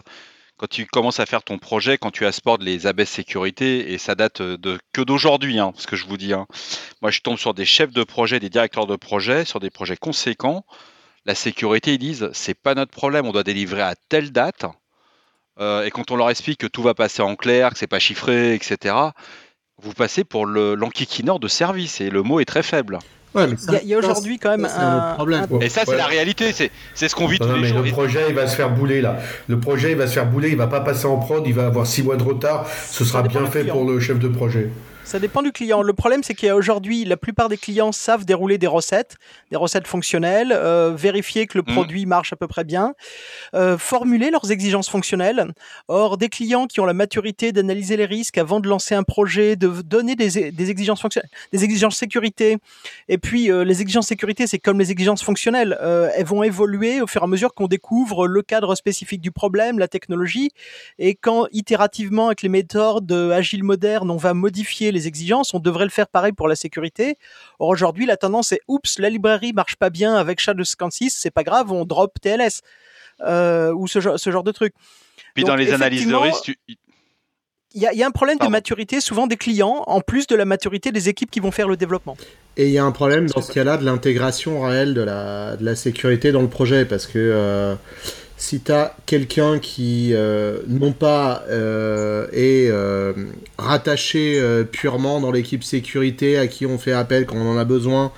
[0.58, 4.16] Quand tu commences à faire ton projet, quand tu asportes les abesses sécurité, et ça
[4.16, 6.34] date de, que d'aujourd'hui, hein, ce que je vous dis.
[6.34, 6.48] Hein.
[7.02, 9.96] Moi, je tombe sur des chefs de projet, des directeurs de projet, sur des projets
[9.96, 10.66] conséquents.
[11.26, 14.66] La sécurité, ils disent, c'est pas notre problème, on doit délivrer à telle date.
[15.60, 18.00] Euh, et quand on leur explique que tout va passer en clair, que c'est pas
[18.00, 18.96] chiffré, etc.,
[19.82, 23.00] vous passez pour l'enquiquineur de service et le mot est très faible.
[23.36, 25.46] il y a, aujourd'hui quand même un, problème.
[25.62, 27.82] Et ça, c'est la réalité, c'est ce qu'on vit tous les jours.
[27.82, 29.18] Le projet, il va se faire bouler là.
[29.48, 31.68] Le projet, il va se faire bouler, il va pas passer en prod, il va
[31.68, 32.68] avoir six mois de retard.
[32.90, 34.70] Ce sera bien fait pour le chef de projet.
[35.10, 35.82] Ça dépend du client.
[35.82, 39.16] Le problème, c'est qu'aujourd'hui, la plupart des clients savent dérouler des recettes,
[39.50, 41.74] des recettes fonctionnelles, euh, vérifier que le mm.
[41.74, 42.94] produit marche à peu près bien,
[43.56, 45.52] euh, formuler leurs exigences fonctionnelles.
[45.88, 49.56] Or, des clients qui ont la maturité d'analyser les risques avant de lancer un projet,
[49.56, 52.58] de donner des, des exigences fonctionnelles, des exigences sécurité.
[53.08, 55.76] Et puis, euh, les exigences sécurité, c'est comme les exigences fonctionnelles.
[56.16, 59.80] Elles vont évoluer au fur et à mesure qu'on découvre le cadre spécifique du problème,
[59.80, 60.52] la technologie.
[61.00, 65.86] Et quand, itérativement, avec les méthodes agiles modernes, on va modifier les exigences, on devrait
[65.86, 67.18] le faire pareil pour la sécurité.
[67.60, 71.44] Or aujourd'hui, la tendance est oups, la librairie marche pas bien avec SHA-256, c'est pas
[71.44, 72.62] grave, on drop TLS
[73.22, 74.74] euh, ou ce genre, ce genre de truc.
[75.36, 76.54] Puis dans les analyses de risque,
[77.76, 80.92] il y, a un problème de maturité souvent des clients, en plus de la maturité
[80.92, 82.18] des équipes qui vont faire le développement.
[82.58, 85.64] Et il y a un problème dans ce cas-là de l'intégration réelle de la, de
[85.64, 87.76] la sécurité dans le projet, parce que euh,
[88.40, 88.72] si tu
[89.06, 93.12] quelqu'un qui, euh, non pas euh, est euh,
[93.58, 98.14] rattaché purement dans l'équipe sécurité à qui on fait appel quand on en a besoin,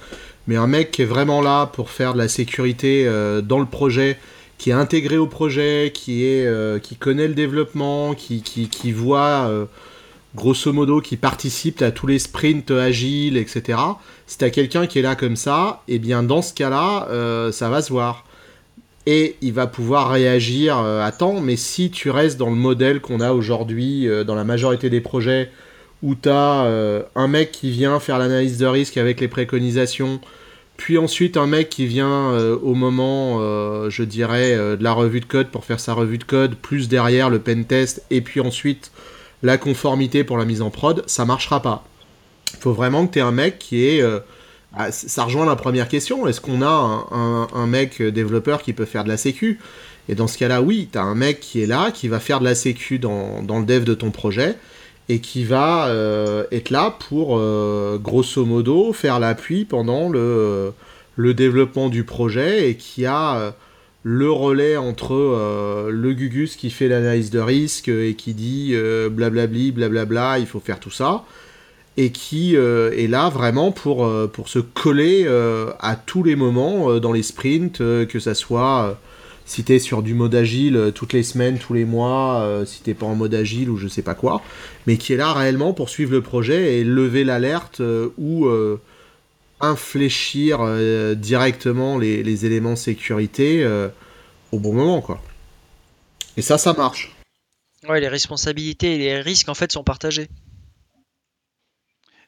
[0.45, 3.09] mais un mec qui est vraiment là pour faire de la sécurité
[3.43, 4.17] dans le projet,
[4.59, 9.49] qui est intégré au projet, qui, est, qui connaît le développement, qui, voit
[10.35, 13.79] grosso modo, qui participe à tous les sprints agiles, etc.
[14.27, 17.81] Si tu quelqu'un qui est là comme ça, eh bien dans ce cas-là, ça va
[17.81, 18.25] se voir
[19.05, 21.41] et il va pouvoir réagir euh, à temps.
[21.41, 25.01] Mais si tu restes dans le modèle qu'on a aujourd'hui euh, dans la majorité des
[25.01, 25.51] projets,
[26.03, 30.19] où tu as euh, un mec qui vient faire l'analyse de risque avec les préconisations,
[30.77, 32.31] puis ensuite un mec qui vient
[32.63, 33.39] au moment,
[33.91, 37.29] je dirais, de la revue de code pour faire sa revue de code, plus derrière
[37.29, 38.91] le pen test, et puis ensuite
[39.43, 41.83] la conformité pour la mise en prod, ça marchera pas.
[42.55, 44.03] Il faut vraiment que tu aies un mec qui est
[44.73, 46.27] ah, ça rejoint la première question.
[46.27, 49.59] Est-ce qu'on a un, mec développeur qui peut faire de la sécu?
[50.07, 52.39] Et dans ce cas-là, oui, tu as un mec qui est là, qui va faire
[52.39, 54.55] de la sécu dans, le dev de ton projet
[55.09, 60.73] et qui va euh, être là pour, euh, grosso modo, faire l'appui pendant le,
[61.17, 63.51] développement du projet et qui a euh,
[64.03, 68.73] le relais entre le Gugus qui fait l'analyse de risque et qui dit
[69.11, 71.23] blablabli, blablabla, il faut faire tout ça
[72.01, 76.35] et qui euh, est là vraiment pour, euh, pour se coller euh, à tous les
[76.35, 78.97] moments dans les sprints, que ça soit
[79.45, 83.05] si t'es sur du mode agile toutes les semaines, tous les mois, si t'es pas
[83.05, 84.41] en mode agile ou je sais pas quoi,
[84.87, 87.81] mais qui est là réellement pour suivre le projet et lever l'alerte
[88.17, 88.47] ou
[89.59, 90.59] infléchir
[91.17, 93.67] directement les, les, éléments sécurité
[94.51, 95.21] au bon moment quoi.
[96.37, 97.15] Et ça, ça marche.
[97.87, 100.29] Ouais, les responsabilités et les risques en fait sont partagés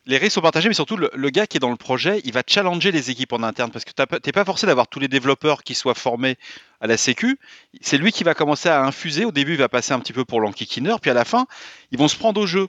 [0.06, 2.44] les risques sont partagés, mais surtout le, gars qui est dans le projet, il va
[2.46, 5.64] challenger les équipes en interne parce que tu n'es pas forcé d'avoir tous les développeurs
[5.64, 6.38] qui soient formés
[6.82, 7.40] à la Sécu.
[7.82, 9.24] C'est lui qui va commencer à infuser.
[9.24, 11.46] Au début, il va passer un petit peu pour l'enquiquineur, puis à la fin,
[11.92, 12.68] ils vont se prendre au jeu.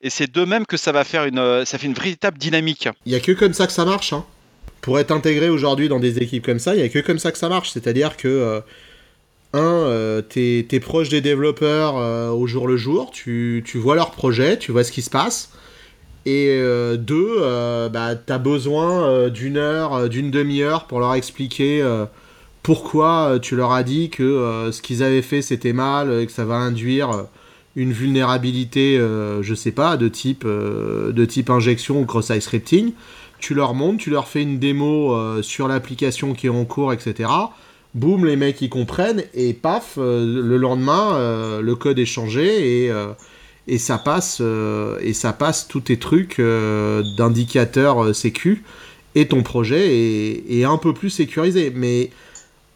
[0.00, 2.88] Et c'est de même que ça va faire une, ça fait une véritable dynamique.
[3.04, 4.14] Il y a que comme ça que ça marche.
[4.14, 4.24] Hein.
[4.80, 7.30] Pour être intégré aujourd'hui dans des équipes comme ça, il y a que comme ça
[7.30, 7.70] que ça marche.
[7.72, 8.60] C'est-à-dire que euh,
[9.52, 13.94] un, euh, tu es, proche des développeurs euh, au jour le jour, tu, tu vois
[13.94, 15.50] leur projet, tu vois ce qui se passe
[16.26, 16.62] Et
[16.98, 17.38] deux,
[17.90, 21.82] bah, tu as besoin d'une heure, d'une demi-heure pour leur expliquer
[22.62, 26.44] pourquoi tu leur as dit que ce qu'ils avaient fait c'était mal et que ça
[26.44, 27.26] va induire
[27.74, 32.92] une vulnérabilité, je sais pas, de type, de type injection ou cross-site scripting.
[33.38, 37.28] Tu leur montres, tu leur fais une démo sur l'application qui est en cours, etc
[37.94, 42.84] boum, les mecs ils comprennent, et paf, euh, le lendemain, euh, le code est changé
[42.84, 43.08] et, euh,
[43.70, 44.42] et, ça, passe,
[45.00, 48.64] et ça passe tous tes trucs d'indicateurs sécu,
[49.14, 51.72] et ton projet est, un peu plus sécurisé.
[51.74, 52.10] Mais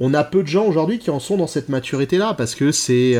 [0.00, 3.18] on a peu de gens aujourd'hui qui en sont dans cette maturité-là, parce que c'est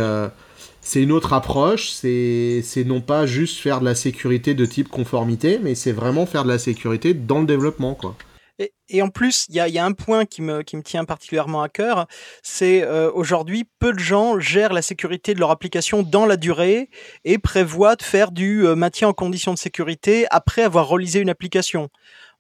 [0.85, 5.59] c'est une autre approche, c'est non pas juste faire de la sécurité de type conformité,
[5.63, 8.15] mais c'est vraiment faire de la sécurité dans le développement, quoi.
[8.61, 12.07] Et, en plus, il y a, un point qui me, tient particulièrement à cœur,
[12.43, 16.89] c'est euh, aujourd'hui, peu de gens gèrent la sécurité de leur application dans la durée
[17.25, 21.31] et prévoient de faire du euh, maintien en condition de sécurité après avoir relisé une
[21.31, 21.89] application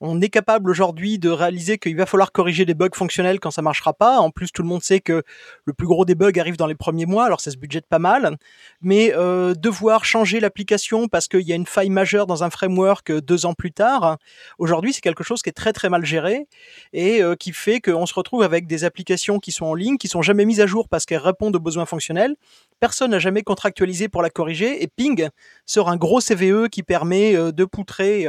[0.01, 3.63] on est capable aujourd'hui de réaliser qu'il va falloir corriger des bugs fonctionnels quand ça
[3.63, 4.19] marchera pas.
[4.19, 5.23] En plus, tout le monde sait que
[5.65, 7.99] le plus gros des bugs arrive dans les premiers mois, alors ça se budgète pas
[7.99, 8.37] mal.
[8.83, 13.11] Mais euh, devoir changer l'application parce qu'il y a une faille majeure dans un framework
[13.11, 14.19] euh, deux ans plus tard,
[14.59, 16.47] aujourd'hui, c'est quelque chose qui est très très mal géré
[16.93, 20.09] et euh, qui fait qu'on se retrouve avec des applications qui sont en ligne, qui
[20.09, 22.37] sont jamais mises à jour parce qu'elles répondent aux besoins fonctionnels.
[22.85, 25.31] Personne n'a jamais contractualisé pour la corriger et ping
[25.65, 28.29] sort un gros CVE qui permet de poutrer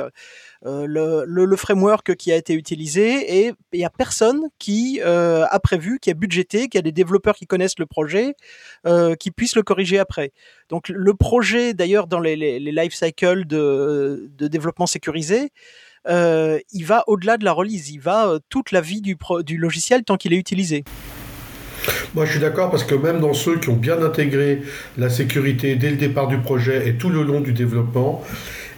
[0.66, 5.60] euh, le, framework qui a été utilisé et il n'y a personne qui euh, a
[5.60, 8.34] prévu, qui a budgété, qui a des développeurs qui connaissent le projet,
[8.88, 10.32] euh, qui puissent le corriger après.
[10.70, 15.52] Donc le projet, d'ailleurs, dans les, life cycles de, développement sécurisé,
[16.08, 20.32] il va au-delà de la release, il va toute la vie du logiciel tant qu'il
[20.32, 20.86] est utilisé.
[22.14, 24.62] Moi, je suis d'accord parce que même dans ceux qui ont bien intégré
[24.98, 28.24] la sécurité dès le départ du projet et tout le long du développement,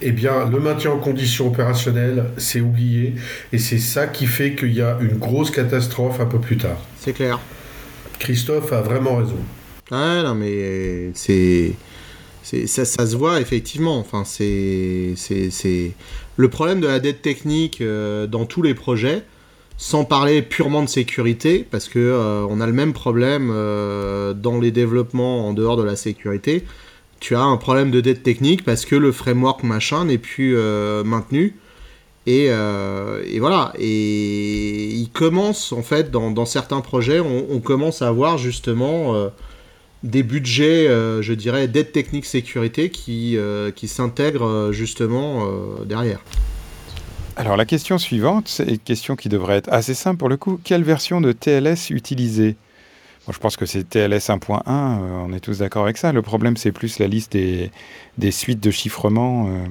[0.01, 3.15] eh bien, le maintien en condition opérationnelle, c'est oublié.
[3.51, 6.77] Et c'est ça qui fait qu'il y a une grosse catastrophe un peu plus tard.
[6.99, 7.39] C'est clair.
[8.19, 9.37] Christophe a vraiment raison.
[9.91, 11.73] Ah non, mais c'est.
[12.43, 13.99] Ça, ça, se voit effectivement.
[13.99, 15.91] Enfin, c'est, c'est,
[16.37, 19.23] le problème de la dette technique euh, dans tous les projets,
[19.77, 24.59] sans parler purement de sécurité, parce que euh, on a le même problème euh, dans
[24.59, 26.65] les développements en dehors de la sécurité
[27.19, 31.03] tu as un problème de dette technique parce que le framework machin n'est plus euh,
[31.03, 31.55] maintenu.
[32.27, 32.51] Et,
[33.39, 33.73] voilà.
[33.79, 39.31] Et il commence, en fait, dans, certains projets, on, commence à avoir justement
[40.03, 40.87] des budgets,
[41.21, 43.37] je dirais, d'aide technique sécurité qui,
[43.75, 45.47] qui s'intègrent justement
[45.85, 46.19] derrière.
[47.37, 50.59] Alors la question suivante, c'est une question qui devrait être assez simple pour le coup.
[50.63, 52.55] Quelle version de TLS utiliser?
[53.29, 56.11] Je pense que c'est TLS 1.1, euh, on est tous d'accord avec ça.
[56.11, 57.71] Le problème, c'est plus la liste des,
[58.17, 59.49] des suites de chiffrement.
[59.49, 59.67] Euh.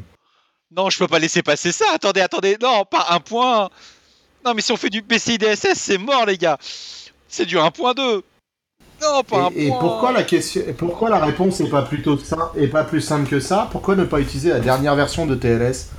[0.76, 1.86] Non, je peux pas laisser passer ça.
[1.92, 2.56] Attendez, attendez.
[2.62, 3.68] Non, pas 1.1.
[4.44, 6.58] Non, mais si on fait du PCI DSS, c'est mort, les gars.
[7.26, 8.22] C'est du 1.2.
[9.02, 12.68] Non, pas et, et pourquoi la question, pourquoi la réponse n'est pas plutôt ça et
[12.68, 13.68] pas plus simple que ça?
[13.72, 15.90] Pourquoi ne pas utiliser la dernière version de TLS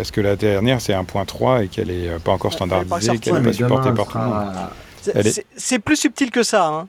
[0.00, 3.42] Parce que la dernière c'est 1.3 et qu'elle n'est euh, pas encore standardisée, qu'elle n'est
[3.42, 5.36] pas supportée par tout le monde.
[5.58, 6.68] C'est plus subtil que ça.
[6.68, 6.88] Hein.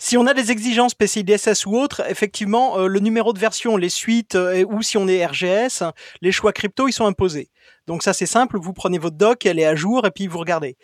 [0.00, 3.76] Si on a des exigences PCI DSS ou autres, effectivement, euh, le numéro de version,
[3.76, 5.84] les suites, euh, ou si on est RGS,
[6.20, 7.48] les choix crypto, ils sont imposés.
[7.86, 10.38] Donc ça, c'est simple, vous prenez votre doc, elle est à jour, et puis vous
[10.38, 10.76] regardez.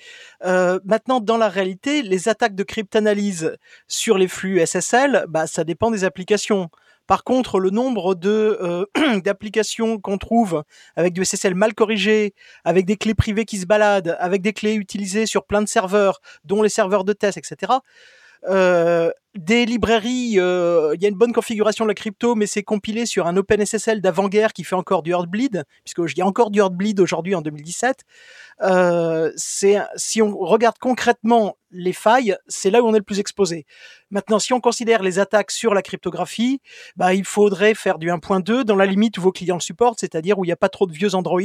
[0.44, 3.56] Euh, maintenant, dans la réalité, les attaques de cryptanalyse
[3.88, 6.70] sur les flux SSL, bah, ça dépend des applications.
[7.06, 10.64] Par contre, le nombre de euh, d'applications qu'on trouve
[10.96, 14.74] avec du SSL mal corrigé, avec des clés privées qui se baladent, avec des clés
[14.74, 17.74] utilisées sur plein de serveurs, dont les serveurs de test, etc.
[18.46, 22.62] Euh, des librairies, euh, il y a une bonne configuration de la crypto, mais c'est
[22.62, 26.60] compilé sur un OpenSSL d'avant-guerre qui fait encore du Heartbleed, puisqu'il y a encore du
[26.60, 28.04] Heartbleed aujourd'hui en 2017.
[28.62, 33.66] Euh, si on regarde concrètement les failles, c'est là où on est le plus exposé.
[34.10, 36.60] Maintenant, si on considère les attaques sur la cryptographie,
[36.96, 40.38] bah, il faudrait faire du 1.2 dans la limite où vos clients le supportent, c'est-à-dire
[40.38, 41.40] où il n'y a pas trop de vieux Android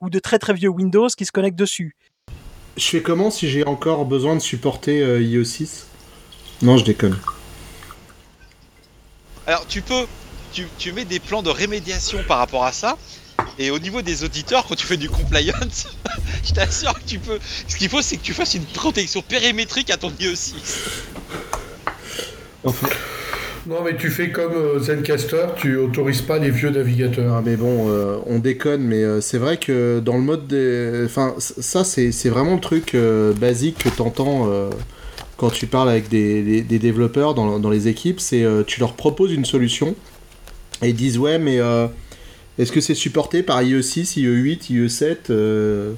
[0.00, 1.96] ou de très très vieux Windows qui se connectent dessus.
[2.76, 5.86] Je fais comment si j'ai encore besoin de supporter IE6
[6.62, 7.18] non, je déconne.
[9.46, 10.06] Alors, tu peux.
[10.52, 12.96] Tu, tu, mets des plans de rémédiation par rapport à ça.
[13.58, 15.88] Et au niveau des auditeurs, quand tu fais du compliance,
[16.44, 17.38] je t'assure que tu peux.
[17.68, 20.54] Ce qu'il faut, c'est que tu fasses une protection périmétrique à ton IE6.
[22.64, 22.88] Enfin.
[23.66, 27.34] Non, mais tu fais comme euh, Zencaster, tu autorises pas les vieux navigateurs.
[27.34, 31.04] Ah, mais bon, euh, on déconne, mais euh, c'est vrai que dans le mode des.
[31.06, 32.94] Enfin, ça, c'est vraiment le truc
[33.38, 34.70] basique que t'entends
[35.36, 39.44] quand tu parles avec des, développeurs dans, les équipes, c'est euh, tu leur proposes une
[39.44, 39.94] solution
[40.82, 41.86] et ils disent ouais mais euh,
[42.58, 45.94] Est-ce que c'est supporté par IE6, IE8, IE7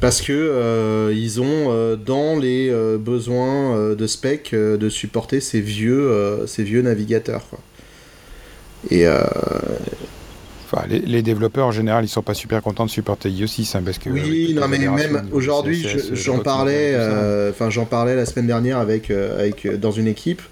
[0.00, 6.82] Parce que ils ont dans les besoins de spec de supporter ces vieux, ces vieux
[6.82, 7.44] navigateurs.
[8.90, 9.06] Et
[10.88, 14.10] les, développeurs en général, ils sont pas super contents de supporter IE6 hein, parce que.
[14.10, 19.10] Oui, non, mais même aujourd'hui, j'en parlais, euh, enfin j'en parlais la semaine dernière avec,
[19.10, 20.42] euh, avec euh, dans une équipe.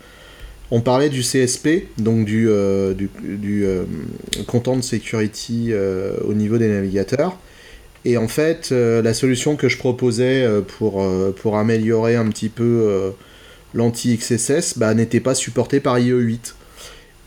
[0.75, 2.49] On parlait du CSP, donc du,
[2.97, 3.67] du, du
[4.47, 5.71] Content Security
[6.27, 7.37] au niveau des navigateurs.
[8.07, 13.13] Et en fait, la solution que je proposais pour, améliorer un petit peu
[13.75, 16.55] l'anti-XSS bah, n'était pas supportée par IE8.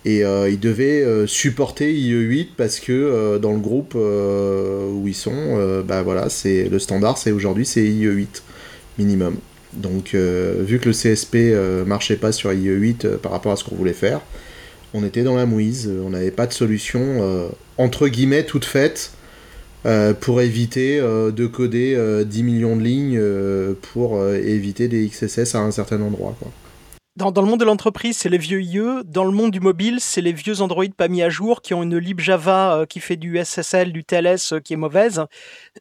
[0.06, 5.16] Et euh, ils devaient euh, supporter IE8 parce que euh, dans le groupe où ils
[5.16, 8.42] sont, bah voilà, c'est le standard, c'est aujourd'hui c'est IE8
[9.00, 9.38] minimum.
[9.76, 13.94] Donc vu que le CSP marchait pas sur IE8 par rapport à ce qu'on voulait
[13.94, 14.22] faire,
[14.94, 19.12] on était dans la mouise, on n'avait pas de solution entre guillemets toute faite
[20.22, 23.22] pour éviter de coder 10 millions de lignes
[23.94, 26.38] pour éviter des XSS à un certain endroit.
[27.18, 29.06] Dans, le monde de l'entreprise, c'est les vieux IE.
[29.06, 31.82] Dans le monde du mobile, c'est les vieux Android pas mis à jour qui ont
[31.82, 35.24] une lib Java euh, qui fait du SSL, du TLS euh, qui est mauvaise,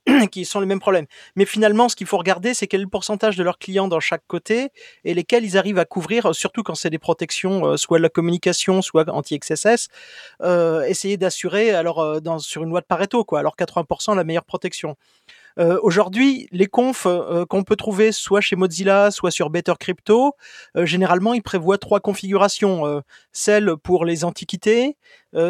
[0.30, 1.06] qui sont les mêmes problèmes.
[1.34, 3.98] Mais finalement, ce qu'il faut regarder, c'est quel est le pourcentage de leurs clients dans
[3.98, 4.68] chaque côté
[5.02, 8.10] et lesquels ils arrivent à couvrir, euh, surtout quand c'est des protections, soit de la
[8.10, 9.88] communication, soit anti-XSS.
[10.86, 13.40] essayer d'assurer, alors dans, sur une loi de Pareto, quoi.
[13.40, 14.96] Alors 80% la meilleure protection.
[15.58, 20.34] Euh, aujourd'hui, les confs euh, qu'on peut trouver soit chez Mozilla, soit sur Better Crypto,
[20.76, 23.02] euh, généralement, ils prévoient trois configurations.
[23.32, 24.96] celle pour les antiquités,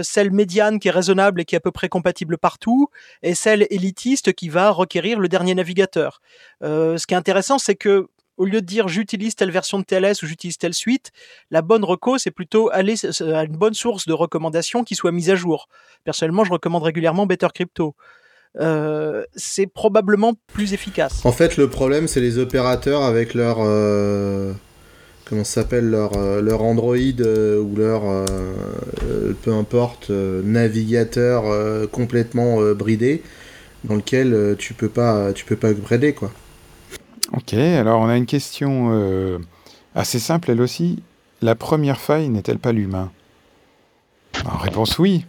[0.03, 2.89] celle médiane qui est raisonnable et qui est à peu près compatible partout,
[3.23, 6.21] et celle élitiste qui va requérir le dernier navigateur.
[6.63, 10.23] ce qui est intéressant, c'est que au lieu de dire j'utilise telle version de TLS
[10.23, 11.13] ou j'utilise telle suite,
[11.51, 15.31] la bonne reco, c'est plutôt aller à une bonne source de recommandation qui soit mise
[15.31, 15.69] à jour.
[16.05, 17.95] Personnellement, je recommande régulièrement Better Crypto.
[18.61, 21.25] Euh, c'est probablement plus efficace.
[21.25, 23.59] En fait, le problème, c'est les opérateurs avec leur.
[23.61, 24.53] Euh,
[25.25, 28.03] comment ça s'appelle leur, euh, leur Android ou leur.
[29.43, 31.45] peu importe, navigateur
[31.91, 33.23] complètement bridé,
[33.85, 36.31] dans lequel tu peux pas, tu peux pas upgrader, quoi.
[37.33, 39.41] Ok, alors on a une question
[39.95, 41.03] assez simple, elle aussi.
[41.43, 43.11] La première faille n'est-elle pas l'humain?
[44.47, 45.27] Réponse oui.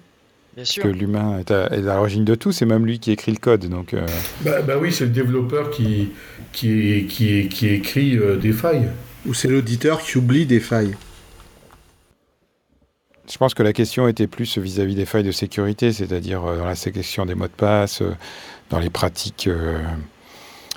[0.55, 3.65] Parce que l'humain est à, l'origine de tout, c'est même lui qui écrit le code.
[3.67, 4.05] Donc, euh.
[4.41, 6.11] bah, bah, oui, c'est le développeur qui,
[6.53, 8.87] qui, qui, qui écrit euh, des failles.
[9.25, 10.95] Ou c'est l'auditeur qui oublie des failles.
[13.29, 16.65] Je pense que la question était plus vis-à-vis des failles de sécurité, c'est-à-dire euh, dans
[16.65, 18.01] la sélection des mots de passe,
[18.69, 19.49] dans les pratiques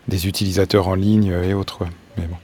[0.08, 1.84] des utilisateurs en ligne et autres.
[2.16, 2.36] Mais bon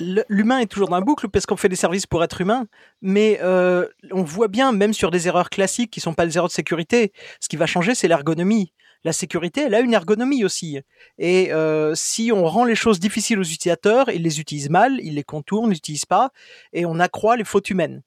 [0.00, 2.66] l'humain est toujours dans la boucle parce qu'on fait des services pour être humain,
[3.02, 6.48] mais euh, on voit bien, même sur des erreurs classiques qui sont pas des erreurs
[6.48, 8.72] de sécurité, ce qui va changer, c'est l'ergonomie.
[9.04, 10.80] La sécurité, elle a une ergonomie aussi.
[11.18, 15.14] Et euh, si on rend les choses difficiles aux utilisateurs, ils les utilisent mal, ils
[15.14, 16.30] les contournent, ils n'utilisent pas,
[16.72, 18.02] et on accroît les fautes humaines.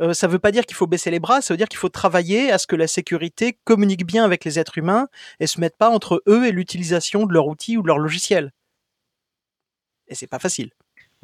[0.00, 1.78] Euh, ça ne veut pas dire qu'il faut baisser les bras, ça veut dire qu'il
[1.78, 5.08] faut travailler à ce que la sécurité communique bien avec les êtres humains
[5.40, 8.52] et se mette pas entre eux et l'utilisation de leur outil ou de leur logiciel.
[10.06, 10.70] Et c'est pas facile.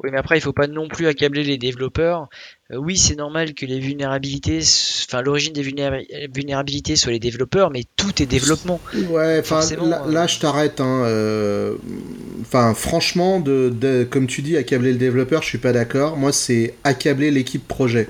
[0.03, 2.27] Oui, mais après, il faut pas non plus accabler les développeurs.
[2.71, 4.59] Euh, oui, c'est normal que les vulnérabilités,
[5.07, 8.81] enfin l'origine des vulnérabilités soit les développeurs, mais tout est développement.
[9.09, 10.81] Ouais, enfin là, euh, je t'arrête.
[10.81, 11.75] Hein, euh,
[12.41, 16.17] enfin, franchement, de, comme tu dis, accabler le développeur, je suis pas d'accord.
[16.17, 18.09] Moi, c'est accabler l'équipe projet.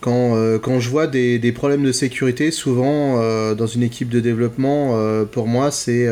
[0.00, 3.16] Quand, quand je vois des, des, problèmes de sécurité, souvent
[3.54, 4.96] dans une équipe de développement,
[5.32, 6.06] pour moi, c'est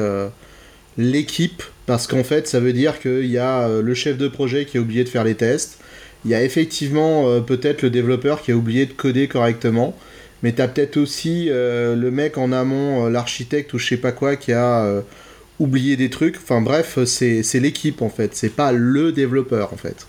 [0.98, 4.64] l'équipe parce qu'en fait, ça veut dire qu'il y a euh, le chef de projet
[4.64, 5.78] qui a oublié de faire les tests,
[6.24, 9.96] il y a effectivement euh, peut-être le développeur qui a oublié de coder correctement,
[10.42, 14.12] mais tu as peut-être aussi euh, le mec en amont, l'architecte ou je sais pas
[14.12, 15.02] quoi, qui a
[15.60, 16.36] oublié des trucs.
[16.36, 20.06] Enfin bref, c'est l'équipe en fait, c'est pas le développeur en fait.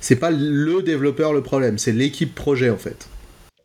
[0.00, 3.08] C'est pas le développeur le problème, c'est l'équipe projet en fait.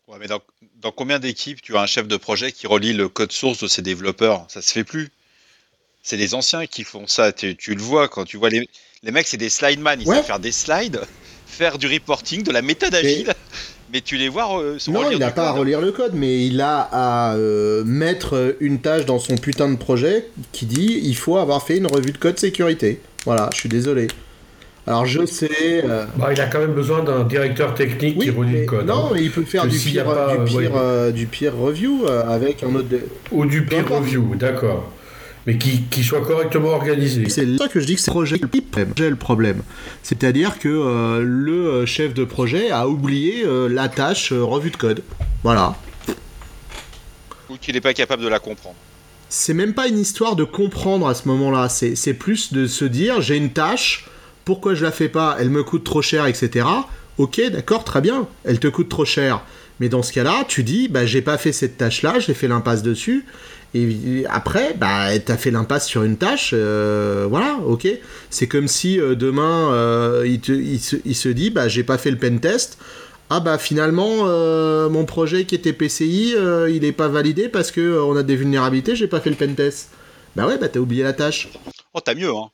[0.08, 0.42] Ouais, mais dans,
[0.82, 3.68] dans combien d'équipes tu as un chef de projet qui relie le code source de
[3.68, 4.46] ses développeurs?
[4.50, 5.10] Ça se fait plus
[6.04, 7.32] c'est les anciens qui font ça.
[7.32, 8.68] Tu, le vois quand tu vois les,
[9.02, 10.00] les mecs, c'est des slide man.
[10.00, 11.02] Ils savent faire des slides,
[11.48, 13.34] faire du reporting, de la méthode agile.
[13.94, 16.62] Mais tu les vois euh, Non, il n'a pas à relire le code, mais il
[16.62, 21.38] a à euh, mettre une tâche dans son putain de projet qui dit il faut
[21.38, 23.00] avoir fait une revue de code sécurité.
[23.24, 24.08] Voilà, je suis désolé.
[24.88, 25.86] Alors je sais.
[25.86, 28.88] Euh, bah, il a quand même besoin d'un directeur technique qui relit le code.
[28.88, 29.18] Non, hein.
[29.18, 30.06] il peut faire du pire,
[30.44, 32.88] du, pire, du pire review avec un autre.
[33.32, 34.92] Ou du peer review, d'accord
[35.46, 37.28] mais qui, qui, soit correctement organisé.
[37.30, 38.40] C'est ça que je dis que c'est projet
[39.10, 39.62] le problème.
[40.02, 44.78] C'est-à-dire que euh, le euh, chef de projet a oublié euh, la tâche revue de
[44.78, 45.04] code.
[45.44, 45.76] Voilà.
[47.50, 48.76] Ou qu'il n'est pas capable de la comprendre.
[49.30, 51.68] C'est même pas une histoire de comprendre à ce moment-là.
[51.68, 54.08] C'est plus de se dire j'ai une tâche,
[54.46, 55.38] pourquoi je la fais pas?
[55.40, 56.68] Elle me coûte trop cher, etc.
[57.18, 58.28] Ok, d'accord, très bien.
[58.44, 59.44] Elle te coûte trop cher.
[59.80, 62.84] Mais dans ce cas-là, tu dis, bah, j'ai pas fait cette tâche-là, j'ai fait l'impasse
[62.84, 63.26] dessus.
[63.76, 67.88] Et après, bah, t'as fait l'impasse sur une tâche, euh, voilà, ok.
[68.30, 72.40] C'est comme si euh, demain, euh, il, se, dit, bah, j'ai pas fait le pen
[72.40, 72.78] test.
[73.30, 74.26] Ah bah finalement,
[74.90, 76.36] mon projet qui était PCI,
[76.70, 79.56] il est pas validé parce que on a des vulnérabilités, j'ai pas fait le pen
[79.56, 79.90] test.
[80.36, 81.50] Bah ouais, bah t'as oublié la tâche.
[81.96, 82.52] Oh, t'as mieux, hein.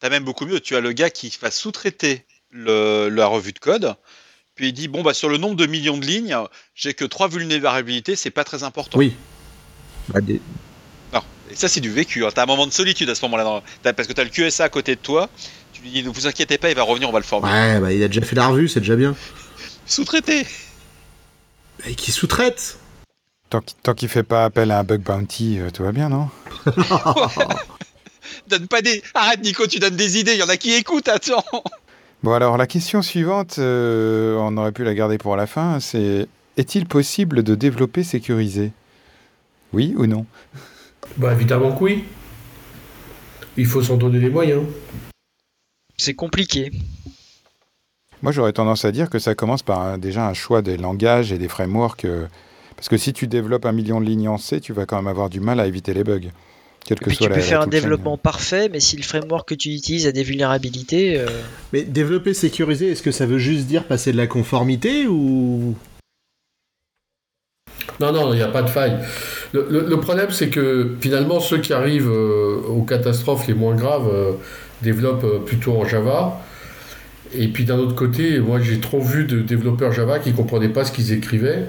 [0.00, 0.58] T'as même beaucoup mieux.
[0.58, 3.96] Tu as le gars qui va sous-traiter la revue de code
[4.56, 6.34] puis il dit bon bah sur le nombre de millions de lignes,
[6.74, 8.98] j'ai que trois vulnérabilités, c'est pas très important.
[8.98, 9.14] Oui.
[10.08, 10.20] Bah,
[11.12, 11.20] non,
[11.50, 12.24] et ça c'est du vécu.
[12.24, 12.30] Hein.
[12.34, 14.96] T'as un moment de solitude à ce moment-là, parce que t'as le QSA à côté
[14.96, 15.28] de toi.
[15.74, 17.50] Tu lui dis ne vous inquiétez pas, il va revenir, on va le former.
[17.50, 19.14] Ouais, bah il a déjà fait la revue, c'est déjà bien.
[19.84, 20.46] Sous-traité.
[21.84, 22.78] Et qui sous-traite
[23.50, 26.30] Tant qu'il fait pas appel à un bug bounty, euh, tout va bien, non?
[28.48, 29.02] Donne pas des.
[29.14, 31.44] Arrête Nico, tu donnes des idées, il y en a qui écoutent, attends
[32.22, 36.26] Bon, alors la question suivante, euh, on aurait pu la garder pour la fin, c'est
[36.56, 38.72] est-il possible de développer sécurisé
[39.72, 40.26] Oui ou non?
[41.18, 42.04] Bah évidemment que oui.
[43.56, 44.62] Il faut s'en donner les moyens.
[45.96, 46.72] C'est compliqué.
[48.22, 51.38] Moi j'aurais tendance à dire que ça commence par déjà un choix des langages et
[51.38, 52.06] des frameworks.
[52.06, 52.26] Euh,
[52.76, 55.06] parce que si tu développes un million de lignes en C, tu vas quand même
[55.06, 56.30] avoir du mal à éviter les bugs
[56.94, 60.22] tu peux faire un développement parfait, mais si le framework que tu utilises a des
[60.22, 61.18] vulnérabilités.
[61.18, 61.26] Euh,
[61.72, 65.74] mais développer sécurisé, est-ce que ça veut juste dire passer de la conformité ou?
[67.98, 68.98] Non, non, il n'y a pas de faille.
[69.52, 74.32] Le, problème, c'est que finalement, ceux qui arrivent euh, aux catastrophes les moins graves euh,
[74.82, 76.40] développent plutôt en Java.
[77.34, 80.68] Et puis d'un autre côté, moi j'ai trop vu de développeurs Java qui ne comprenaient
[80.68, 81.64] pas ce qu'ils écrivaient.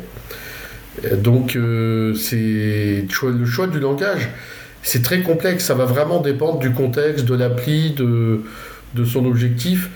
[1.18, 1.58] Donc
[2.16, 4.30] c'est le choix du langage
[4.84, 8.42] c'est très complexe, ça va vraiment dépendre du contexte, de l'appli, de,
[8.96, 9.90] de son objectif.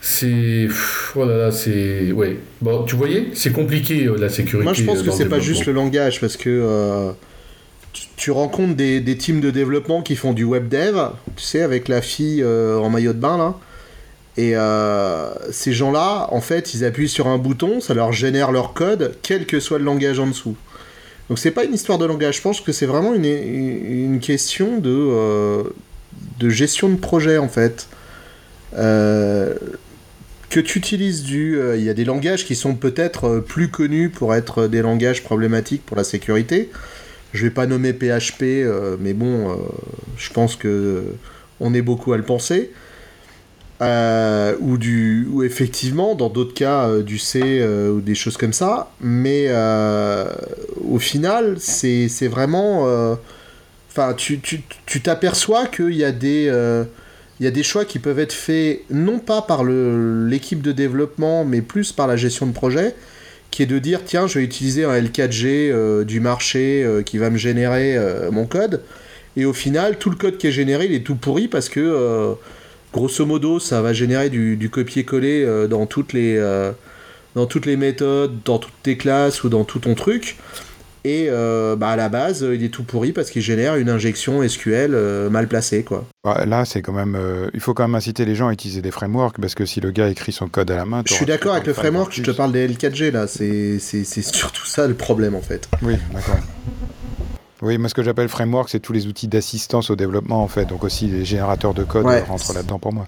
[0.00, 0.68] C'est.
[1.14, 2.12] Voilà, c'est.
[2.12, 2.38] Ouais.
[2.60, 4.64] Bon, tu voyais, c'est compliqué euh, la sécurité.
[4.64, 7.10] Moi, je pense que c'est pas juste le langage, parce que euh,
[8.16, 10.96] tu, rencontres des, des, teams de développement qui font du web dev,
[11.36, 13.54] tu sais, avec la fille euh, en maillot de bain, là.
[14.36, 14.54] Et
[15.50, 19.46] ces gens-là, en fait, ils appuient sur un bouton, ça leur génère leur code, quel
[19.46, 20.54] que soit le langage en dessous.
[21.28, 24.90] Donc c'est pas une histoire de langage, je pense que c'est vraiment une, question de,
[24.90, 25.62] euh,
[26.38, 27.88] de gestion de projet en fait.
[28.76, 29.54] Euh,
[30.48, 31.58] que tu utilises du...
[31.58, 35.22] Euh, il y a des langages qui sont peut-être plus connus pour être des langages
[35.22, 36.70] problématiques pour la sécurité.
[37.34, 38.66] Je vais pas nommer PHP,
[38.98, 39.54] mais bon,
[40.16, 41.04] je pense que
[41.60, 42.70] on est beaucoup à le penser.
[43.80, 48.36] Euh, ou, du, ou effectivement, dans d'autres cas, euh, du C euh, ou des choses
[48.36, 48.90] comme ça.
[49.00, 49.48] Mais
[50.88, 53.16] au final, c'est vraiment.
[53.90, 54.40] Enfin, tu
[55.02, 56.52] t'aperçois tu, qu'il y, a des
[57.40, 61.44] il y a des choix qui peuvent être faits non pas par l'équipe de développement,
[61.44, 62.94] mais plus par la gestion de projet,
[63.52, 67.38] qui est de dire tiens, je vais utiliser un L4G du marché qui va me
[67.38, 67.96] générer
[68.32, 68.82] mon code.
[69.36, 72.36] Et au final, tout le code qui est généré, il est tout pourri parce que
[72.92, 76.72] grosso modo, ça va générer du, copier-coller euh, dans, toutes les, euh,
[77.34, 80.36] dans toutes les méthodes, dans toutes tes classes ou dans tout ton truc.
[81.04, 84.46] Et euh, bah à la base, il est tout pourri parce qu'il génère une injection
[84.46, 84.90] SQL
[85.30, 85.84] mal placée.
[85.84, 86.04] Quoi.
[86.44, 87.16] Là, c'est quand même,
[87.54, 89.90] il faut quand même inciter les gens à utiliser des frameworks parce que si le
[89.90, 91.02] gars écrit son code à la main.
[91.06, 94.86] Je suis d'accord avec le framework, je te parle des L4G là, c'est surtout ça
[94.86, 95.68] le problème en fait.
[95.82, 96.36] Oui, d'accord.
[97.62, 100.64] Oui, moi ce que j'appelle framework, c'est tous les outils d'assistance au développement en fait,
[100.64, 103.06] donc aussi les générateurs de code rentrent là-dedans pour moi.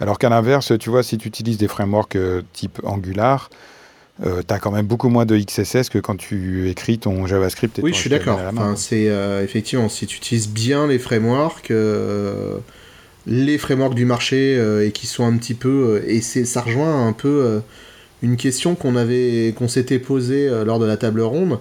[0.00, 3.50] Alors qu'à l'inverse, tu vois, si tu utilises des frameworks euh, type Angular,
[4.24, 7.78] euh, tu as quand même beaucoup moins de XSS que quand tu écris ton JavaScript.
[7.78, 8.40] Et oui, je suis d'accord.
[8.50, 11.72] Enfin, c'est euh, effectivement, si tu utilises bien les frameworks,
[13.26, 14.54] les frameworks du marché
[14.86, 17.60] et qui sont un petit peu, et c'est ça rejoint un peu
[18.22, 21.58] une question qu'on avait, qu'on s'était posée lors de la table ronde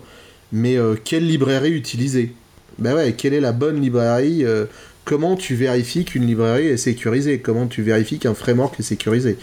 [0.51, 2.33] mais euh, quelle librairie utiliser?
[2.77, 4.65] Ben ouais, quelle est la bonne librairie euh,
[5.05, 7.39] Comment tu vérifies qu'une librairie est sécurisée?
[7.39, 9.37] Comment tu vérifies qu'un framework est sécurisé?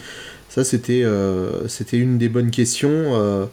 [0.49, 3.49] Ça, c'était euh, c'était une des bonnes questions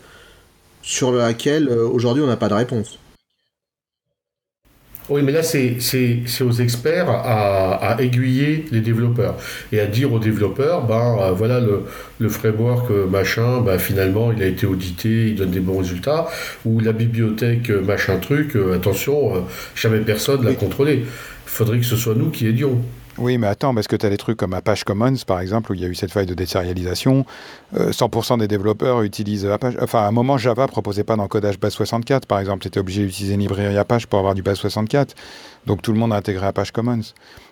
[0.82, 2.98] sur laquelle aujourd'hui on n'a pas de réponse.
[5.10, 5.76] Oui, mais là, c'est
[6.40, 9.36] aux experts à, aiguiller les développeurs
[9.70, 11.82] et à dire aux développeurs, ben euh, voilà, le,
[12.18, 16.26] le framework euh, machin, ben, finalement, il a été audité, il donne des bons résultats,
[16.64, 19.44] ou la bibliothèque euh, machin truc, attention,
[19.74, 21.04] jamais personne l'a contrôlé.
[21.04, 22.80] Il faudrait que ce soit nous qui aidions.
[23.18, 25.74] Oui, mais attends, parce que tu as des trucs comme Apache Commons, par exemple, où
[25.74, 27.24] il y a eu cette faille de désérialisation.
[27.74, 29.74] 100% des développeurs utilisent Apache.
[29.80, 32.62] Enfin, à un moment, Java proposait pas d'encodage base 64, par exemple.
[32.62, 35.14] Tu étais obligé d'utiliser une librairie Apache pour avoir du base 64.
[35.66, 37.00] Donc tout le monde a intégré Apache Commons.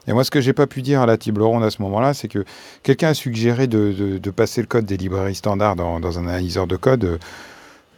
[0.09, 2.13] Et moi, ce que j'ai pas pu dire à la table ronde à ce moment-là,
[2.13, 2.45] c'est que
[2.83, 6.77] quelqu'un a suggéré de, passer le code des librairies standards dans, dans un analyseur de
[6.77, 7.21] code.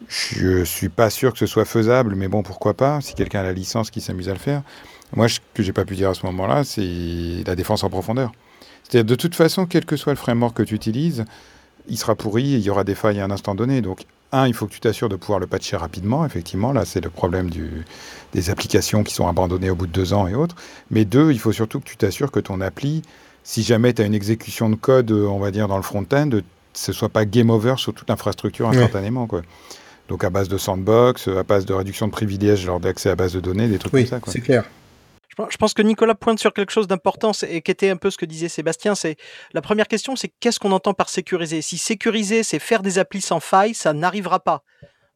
[0.08, 3.44] Je suis pas sûr que ce soit faisable, mais bon, pourquoi pas, si quelqu'un a
[3.44, 4.62] la licence qui s'amuse à le faire.
[5.14, 8.32] Moi, ce que j'ai pas pu dire à ce moment-là, c'est la défense en profondeur.
[8.82, 11.24] C'est-à-dire, de toute façon, quel que soit le framework que tu utilises,
[11.88, 13.80] il sera pourri et il y aura des failles à un instant donné.
[13.80, 16.72] Donc, un, il faut que tu t'assures de pouvoir le patcher rapidement, effectivement.
[16.72, 17.84] Là, c'est le problème du,
[18.32, 20.56] des applications qui sont abandonnées au bout de deux ans et autres.
[20.90, 23.02] Mais deux, il faut surtout que tu t'assures que ton appli,
[23.44, 26.30] si jamais tu as une exécution de code, on va dire, dans le front-end,
[26.72, 29.26] ce soit pas game over sur toute l'infrastructure instantanément.
[29.26, 29.42] Quoi.
[30.08, 33.32] Donc, à base de sandbox, à base de réduction de privilèges lors d'accès à base
[33.34, 34.20] de données, des trucs comme ça.
[34.26, 34.64] C'est clair.
[35.48, 38.18] Je pense que Nicolas pointe sur quelque chose d'important et qui était un peu ce
[38.18, 38.94] que disait Sébastien.
[38.94, 39.16] C'est
[39.52, 41.62] la première question, c'est qu'est-ce qu'on entend par sécuriser?
[41.62, 44.62] Si sécuriser, c'est faire des applis sans faille, ça n'arrivera pas.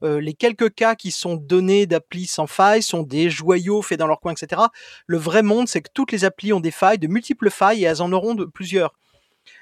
[0.05, 4.07] Euh, les quelques cas qui sont donnés d'applis sans faille sont des joyaux faits dans
[4.07, 4.63] leur coin, etc.
[5.07, 7.87] Le vrai monde, c'est que toutes les applis ont des failles, de multiples failles, et
[7.87, 8.95] elles en auront de plusieurs.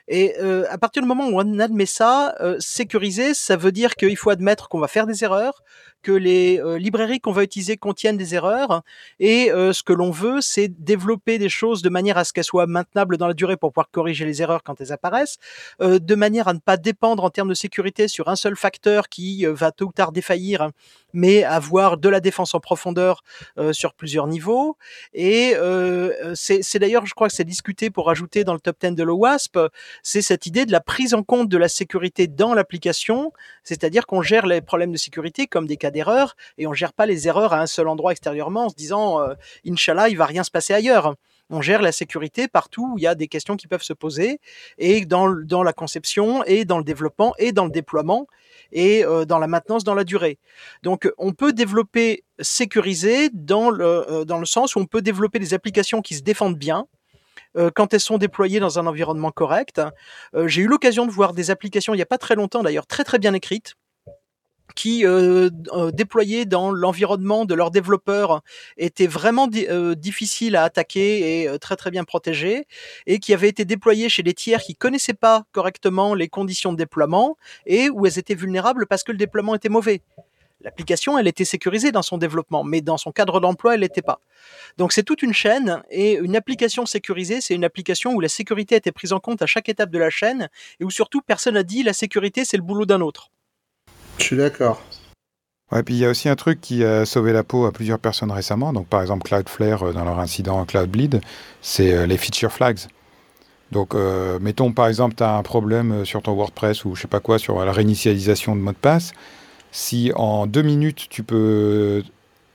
[0.09, 3.97] Et euh, à partir du moment où on admet ça, euh, sécuriser, ça veut dire
[3.97, 5.63] qu'il faut admettre qu'on va faire des erreurs,
[6.07, 8.83] que les euh, librairies qu'on va utiliser contiennent des erreurs,
[9.19, 12.45] et euh, ce que l'on veut, c'est développer des choses de manière à ce qu'elles
[12.45, 15.39] soient maintenables dans la durée pour pouvoir corriger les erreurs quand elles apparaissent,
[15.83, 19.09] euh, de manière à ne pas dépendre en termes de sécurité sur un seul facteur
[19.09, 20.71] qui va tôt ou tard défaillir,
[21.13, 23.23] mais avoir de la défense en profondeur
[23.73, 24.77] sur plusieurs niveaux.
[25.15, 25.55] Et
[26.35, 29.59] c'est d'ailleurs, je crois que c'est discuté pour ajouter dans le top 10 de l'OWASP,
[30.03, 33.33] c'est cette idée de la prise en compte de la sécurité dans l'application,
[33.63, 37.07] c'est-à-dire qu'on gère les problèmes de sécurité comme des cas d'erreur et on gère pas
[37.07, 39.35] les erreurs à un seul endroit extérieurement en se disant euh,
[39.67, 41.15] Inch'Allah, il va rien se passer ailleurs.
[41.49, 44.41] On gère la sécurité partout où il y a des questions qui peuvent se poser
[44.79, 48.27] et dans, dans la conception et dans le développement et dans le déploiement
[48.73, 50.39] et euh, dans la maintenance dans la durée.
[50.83, 55.55] Donc on peut développer sécurisé dans euh, dans le sens où on peut développer des
[55.55, 56.87] applications qui se défendent bien,
[57.75, 59.81] quand elles sont déployées dans un environnement correct.
[60.47, 63.05] J'ai eu l'occasion de voir des applications il n'y a pas très longtemps d'ailleurs très
[63.05, 63.77] très bien écrites
[64.75, 68.43] qui euh, euh, dans l'environnement de leurs développeurs
[68.77, 72.67] étaient vraiment euh, difficiles à attaquer et très très bien protégés
[73.07, 76.79] et qui avaient été déployés chez des tiers qui connaissaient pas correctement les conditions de
[76.79, 80.03] déploiement et où elles étaient vulnérables parce que le déploiement était mauvais.
[80.67, 84.19] L'application, elle était sécurisée dans son développement, mais dans son cadre d'emploi, elle n'était pas.
[84.79, 88.75] Donc c'est toute une chaîne, et une application sécurisée, c'est une application où la sécurité
[88.75, 90.49] a été prise en compte à chaque étape de la chaîne,
[90.81, 93.31] et où surtout personne n'a dit la sécurité, c'est le boulot d'un autre.
[94.19, 94.83] Je suis d'accord.
[95.71, 98.01] Ouais, puis il y a aussi un truc qui a sauvé la peau à plusieurs
[98.01, 98.73] personnes récemment.
[98.73, 101.21] Donc, par exemple, Cloudflare, euh, dans leur incident Cloudbleed,
[101.63, 102.81] c'est euh, les feature flags.
[103.71, 107.09] Donc, euh, mettons par exemple, tu as un problème sur ton WordPress ou je sais
[107.09, 109.13] pas quoi, sur la réinitialisation de mot de passe.
[109.79, 112.03] Si en deux minutes, tu peux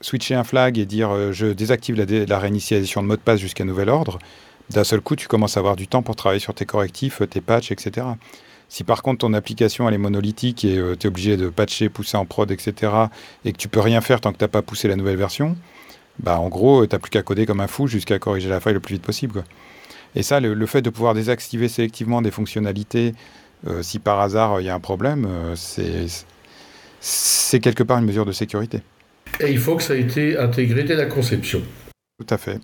[0.00, 3.90] switcher un flag et dire je désactive la, réinitialisation de mot de passe jusqu'à nouvel
[3.90, 4.18] ordre,
[4.70, 7.40] d'un seul coup, tu commences à avoir du temps pour travailler sur tes correctifs, tes
[7.40, 8.08] patchs, etc.
[8.68, 11.88] Si par contre ton application elle est monolithique et euh, tu es obligé de patcher,
[11.88, 12.92] pousser en prod, etc.,
[13.44, 15.56] et que tu peux rien faire tant que tu n'as pas poussé la nouvelle version,
[16.18, 18.74] bah en gros, tu n'as plus qu'à coder comme un fou jusqu'à corriger la faille
[18.74, 19.44] le plus vite possible.
[20.16, 23.14] Et ça, le, fait de pouvoir désactiver sélectivement des fonctionnalités,
[23.68, 25.54] euh, si par hasard il y a un problème, euh,
[27.02, 28.80] c'est quelque part une mesure de sécurité.
[29.40, 31.60] Et il faut que ça ait été intégré dès la conception.
[32.18, 32.60] Tout à fait.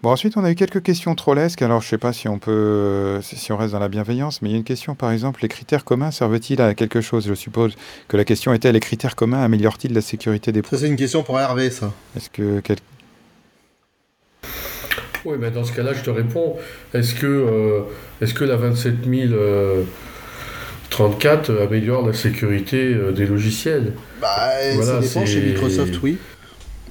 [0.00, 1.60] Bon, ensuite, on a eu quelques questions trollesques.
[1.60, 4.52] Alors, je sais pas si on peut, si on reste dans la bienveillance, mais il
[4.52, 7.26] y a une question, par exemple, les critères communs servent-ils à quelque chose?
[7.26, 7.74] Je suppose
[8.06, 10.96] que la question était les critères communs améliorent-ils la sécurité des produits Ça, c'est une
[10.96, 11.92] question pour Hervé, ça.
[12.16, 12.62] Est-ce que.
[15.24, 16.56] Oui, mais dans ce cas-là, je te réponds.
[16.94, 17.80] Est-ce que, euh,
[18.20, 18.56] est-ce que la
[20.90, 24.28] 27034 améliore la sécurité euh, des logiciels Bah,
[24.82, 25.26] ça dépend.
[25.26, 26.18] Chez Microsoft, oui.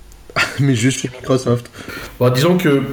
[0.59, 1.69] mais juste chez Microsoft.
[2.19, 2.83] Bon, disons que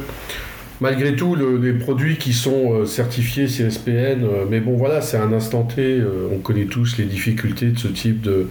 [0.81, 5.33] malgré tout, les produits qui sont euh, certifiés CSPN, euh, mais bon voilà, c'est un
[5.33, 8.49] instant T, euh, on connaît tous les difficultés de ce type de,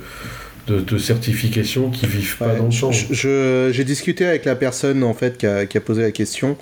[0.67, 2.91] de, certification qui vivent pas dans le champ.
[2.91, 6.57] J'ai discuté avec la personne en fait qui a, qui a posé la question.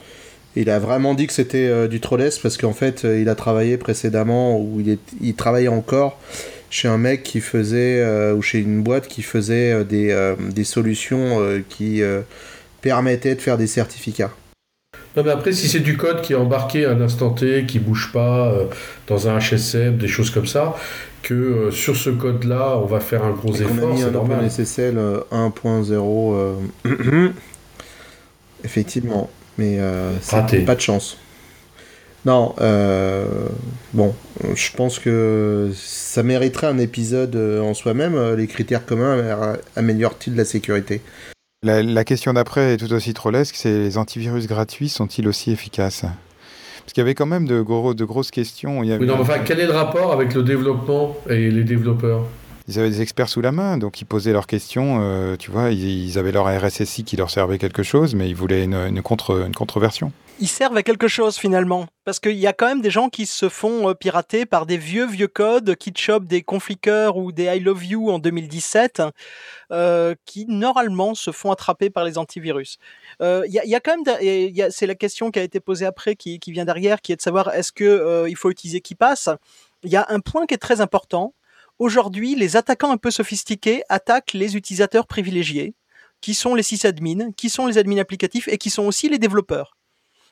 [0.56, 4.60] Il a vraiment dit que c'était du trollès parce qu'en fait, il a travaillé précédemment
[4.60, 6.20] ou il, il travaillait encore
[6.72, 10.36] chez un mec qui faisait, euh, ou chez une boîte qui faisait euh, des, euh,
[10.40, 11.40] des, solutions
[11.70, 12.02] qui
[12.82, 14.32] permettaient de faire des certificats.
[15.16, 17.80] Non, mais après, si c'est du code qui est embarqué à un instant T, qui
[17.80, 18.54] bouge pas
[19.08, 20.76] dans un HSM, des choses comme ça,
[21.22, 23.76] que sur ce code-là, on va faire un gros effort.
[23.82, 24.50] On a mis un normal.
[24.50, 24.98] SSL
[25.32, 26.56] 1.0.
[28.64, 29.30] Effectivement.
[29.58, 29.80] Mais
[30.22, 31.18] c'est pas de chance.
[32.26, 32.54] Non,
[33.94, 34.14] bon,
[34.56, 38.36] je pense que ça mériterait un épisode en soi-même.
[38.36, 41.02] Les critères communs améliorent-ils la sécurité?
[41.64, 46.02] La, question d'après est tout aussi trollesque, c'est les antivirus gratuits sont-ils aussi efficaces?
[46.02, 48.84] Parce qu'il y avait quand même de, gros, de grosses questions.
[48.84, 52.26] Il oui, enfin, quel est le rapport avec le développement et les développeurs?
[52.68, 55.00] Ils avaient des experts sous la main, donc ils posaient leurs questions.
[55.02, 58.64] Euh, tu vois, ils, avaient leur RSSI qui leur servait quelque chose, mais ils voulaient
[58.64, 61.86] une, contre, une contreversion ils servent à quelque chose finalement.
[62.04, 64.78] Parce qu'il y a quand même des gens qui se font euh, pirater par des
[64.78, 69.04] vieux vieux codes qui chopent des confliqueurs ou des I love you en 2017
[69.72, 72.80] euh, qui normalement se font attraper par les antivirus.
[73.20, 76.66] Il y, a, quand même, c'est la question qui a été posée après qui, vient
[76.66, 79.30] derrière, qui est de savoir est-ce que il faut utiliser qui passe.
[79.84, 81.36] Il y a un point qui est très important.
[81.82, 85.74] Aujourd'hui, les attaquants un peu sophistiqués attaquent les utilisateurs privilégiés,
[86.22, 89.80] qui sont les sysadmins, qui sont les admins applicatifs et qui sont aussi les développeurs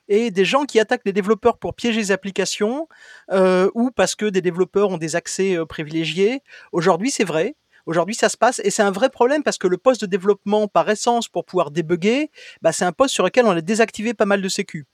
[0.07, 2.87] et des gens qui attaquent des développeurs pour piéger les applications
[3.31, 6.43] euh, ou parce que des développeurs ont des accès euh, privilégiés.
[6.71, 7.55] Aujourd'hui, c'est vrai.
[7.87, 10.67] Aujourd'hui, ça se passe et c'est un vrai problème parce que le poste de développement,
[10.67, 12.29] par essence, pour pouvoir débugger,
[12.61, 14.85] bah, c'est un poste sur lequel on a désactivé pas mal de sécu.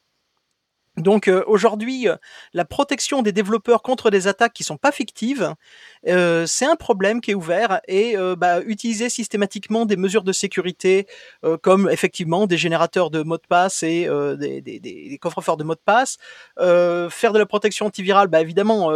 [0.98, 2.16] Donc euh, aujourd'hui, euh,
[2.54, 5.54] la protection des développeurs contre des attaques qui sont pas fictives,
[6.08, 11.08] euh, c'est un problème qui est ouvert et bah, utiliser systématiquement des mesures de sécurité
[11.62, 15.76] comme effectivement des générateurs de mots de passe et des, des, des, coffres-forts de mots
[15.76, 16.18] de passe,
[16.58, 18.92] faire de la protection antivirale, bah, évidemment,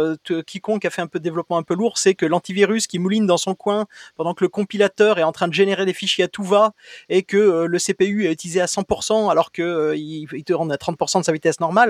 [0.46, 3.26] quiconque a fait un peu de développement un peu lourd sait que l'antivirus qui mouline
[3.26, 3.86] dans son coin
[4.16, 6.72] pendant que le compilateur est en train de générer des fichiers à tout va
[7.08, 11.20] et que le CPU est utilisé à 100% alors que il te rend à 30%
[11.20, 11.89] de sa vitesse normale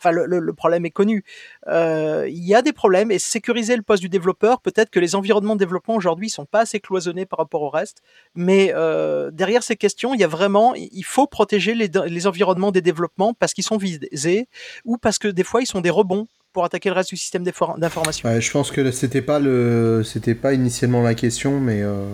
[0.00, 1.24] Enfin, le, problème est connu.
[1.66, 5.14] Euh, il y a des problèmes et sécuriser le poste du développeur, peut-être que les
[5.14, 7.98] environnements de développement aujourd'hui sont pas assez cloisonnés par rapport au reste.
[8.34, 12.80] Mais euh, derrière ces questions, il y a vraiment, il faut protéger les, environnements des
[12.80, 14.48] développements parce qu'ils sont visés
[14.86, 17.44] ou parce que des fois ils sont des rebonds pour attaquer le reste du système
[17.44, 18.40] d'information.
[18.40, 22.06] je pense que c'était pas le, c'était pas initialement la question, mais euh,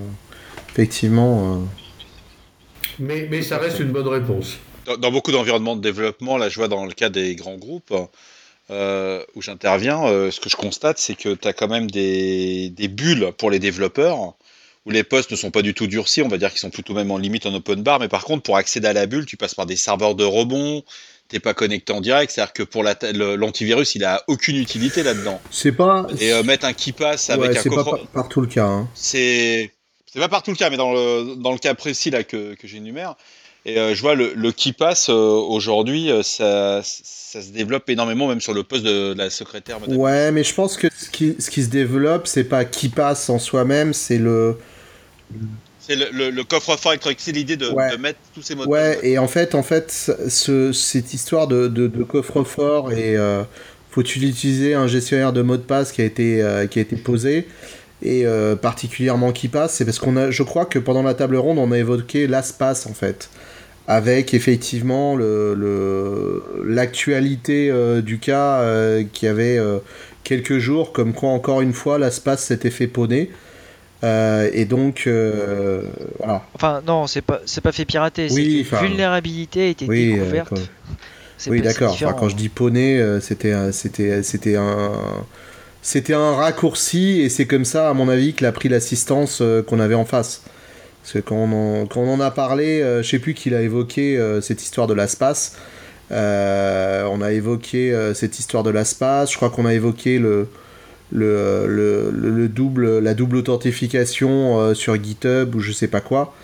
[0.71, 1.63] effectivement.
[2.99, 4.59] Mais, mais ça reste une bonne réponse
[4.99, 7.95] dans, beaucoup d'environnements de développement, là je vois dans le cas des grands groupes
[8.71, 12.73] euh, où j'interviens, euh, ce que je constate, c'est que tu as quand même des,
[12.91, 14.35] bulles pour les développeurs,
[14.85, 16.93] où les postes ne sont pas du tout durcis, on va dire qu'ils sont plutôt
[16.93, 19.37] même en limite en open bar, mais par contre pour accéder à la bulle, tu
[19.37, 20.83] passes par des serveurs de rebond,
[21.29, 25.41] t'es pas connecté en direct, c'est-à-dire que pour l'antivirus, il a aucune utilité là-dedans.
[25.51, 26.07] C'est pas.
[26.21, 28.67] Et euh, mettre un qui passe avec un C'est pas partout le cas.
[28.67, 28.89] Hein.
[28.95, 29.73] C'est
[30.13, 32.67] c'est pas partout le cas, mais dans le, dans le cas précis là que, que
[32.67, 33.17] j'énumère,
[33.67, 37.91] et euh, je vois le, le qui passe euh, aujourd'hui, euh, ça, ça, se développe
[37.91, 39.79] énormément, même sur le poste de, la secrétaire.
[39.89, 43.29] Ouais, mais je pense que ce qui, ce qui se développe, c'est pas qui passe
[43.29, 44.57] en soi-même, c'est le.
[45.81, 48.99] C'est le, le, coffre-fort électronique, c'est l'idée de, de, mettre tous ces mots de Ouais,
[49.03, 53.17] et en fait, en fait ce, cette histoire de, coffre-fort et
[53.91, 57.47] faut-il utiliser un gestionnaire de mots de passe qui a été, qui a été posé
[58.03, 58.25] et
[58.61, 61.71] particulièrement qui passe, c'est parce qu'on a, je crois que pendant la table ronde, on
[61.71, 63.29] a évoqué l'ASPAS en fait
[63.89, 65.17] avec effectivement
[66.65, 69.79] l'actualité euh, du cas euh, qui avait euh,
[70.25, 73.31] quelques jours, comme quoi encore une fois l'espace s'était fait poney.
[74.03, 75.09] et donc,
[76.19, 76.43] voilà.
[76.55, 78.29] Enfin, non, c'est pas, c'est pas fait pirater.
[78.31, 80.53] Oui, vulnérabilité a été découverte.
[81.49, 81.97] Oui, d'accord.
[82.19, 84.93] quand je dis poney, c'était, c'était, c'était un,
[85.83, 89.79] c'était un raccourci et c'est comme ça, à mon avis, qu'il a pris l'assistance qu'on
[89.79, 90.43] avait en face.
[91.07, 94.41] Parce que quand on en, a parlé, euh, je sais plus qui a évoqué euh,
[94.41, 95.57] cette histoire de l'espace.
[96.11, 99.31] Euh, on a évoqué cette histoire de l'espace.
[99.31, 100.49] Je crois qu'on a évoqué le,
[101.13, 106.35] le, double, la double authentification sur GitHub ou je sais pas quoi.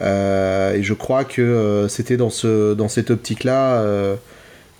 [0.00, 3.84] et je crois que c'était dans, ce, dans cette optique-là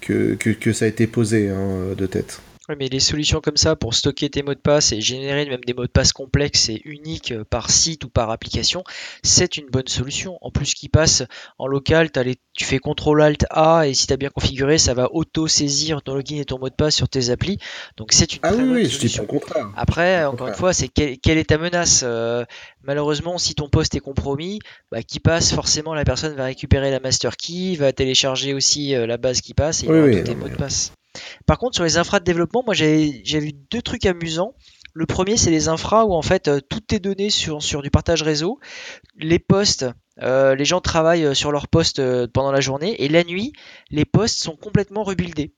[0.00, 2.40] que, que, ça a été posé hein, de tête.
[2.68, 5.64] Oui, mais les solutions comme ça pour stocker tes mots de passe et générer même
[5.66, 8.84] des mots de passe complexes et uniques euh, par site ou par application,
[9.22, 10.36] c'est une bonne solution.
[10.42, 11.22] En plus, qui passe
[11.56, 12.10] en local,
[12.52, 16.14] tu fais CTRL ALT A et si tu as bien configuré, ça va auto-saisir ton
[16.14, 17.58] login et ton mot de passe sur tes applis.
[17.96, 19.22] Donc c'est une ah très oui, bonne oui, solution.
[19.22, 19.70] Je dis contraire.
[19.74, 22.44] Après, encore une fois, c'est quelle est ta menace euh,
[22.82, 24.58] Malheureusement, si ton poste est compromis,
[24.92, 29.06] bah, qui passe, forcément, la personne va récupérer la master key, va télécharger aussi euh,
[29.06, 30.92] la base qui passe et il aura tous tes mots de passe.
[31.46, 34.54] Par contre, sur les infras de développement, moi j'ai vu deux trucs amusants.
[34.94, 37.90] Le premier, c'est les infras où en fait euh, tout est donné sur, sur du
[37.90, 38.58] partage réseau.
[39.16, 39.86] Les postes,
[40.22, 43.52] euh, les gens travaillent euh, sur leurs postes pendant la journée et la nuit,
[43.90, 45.54] les postes sont complètement rebuildés.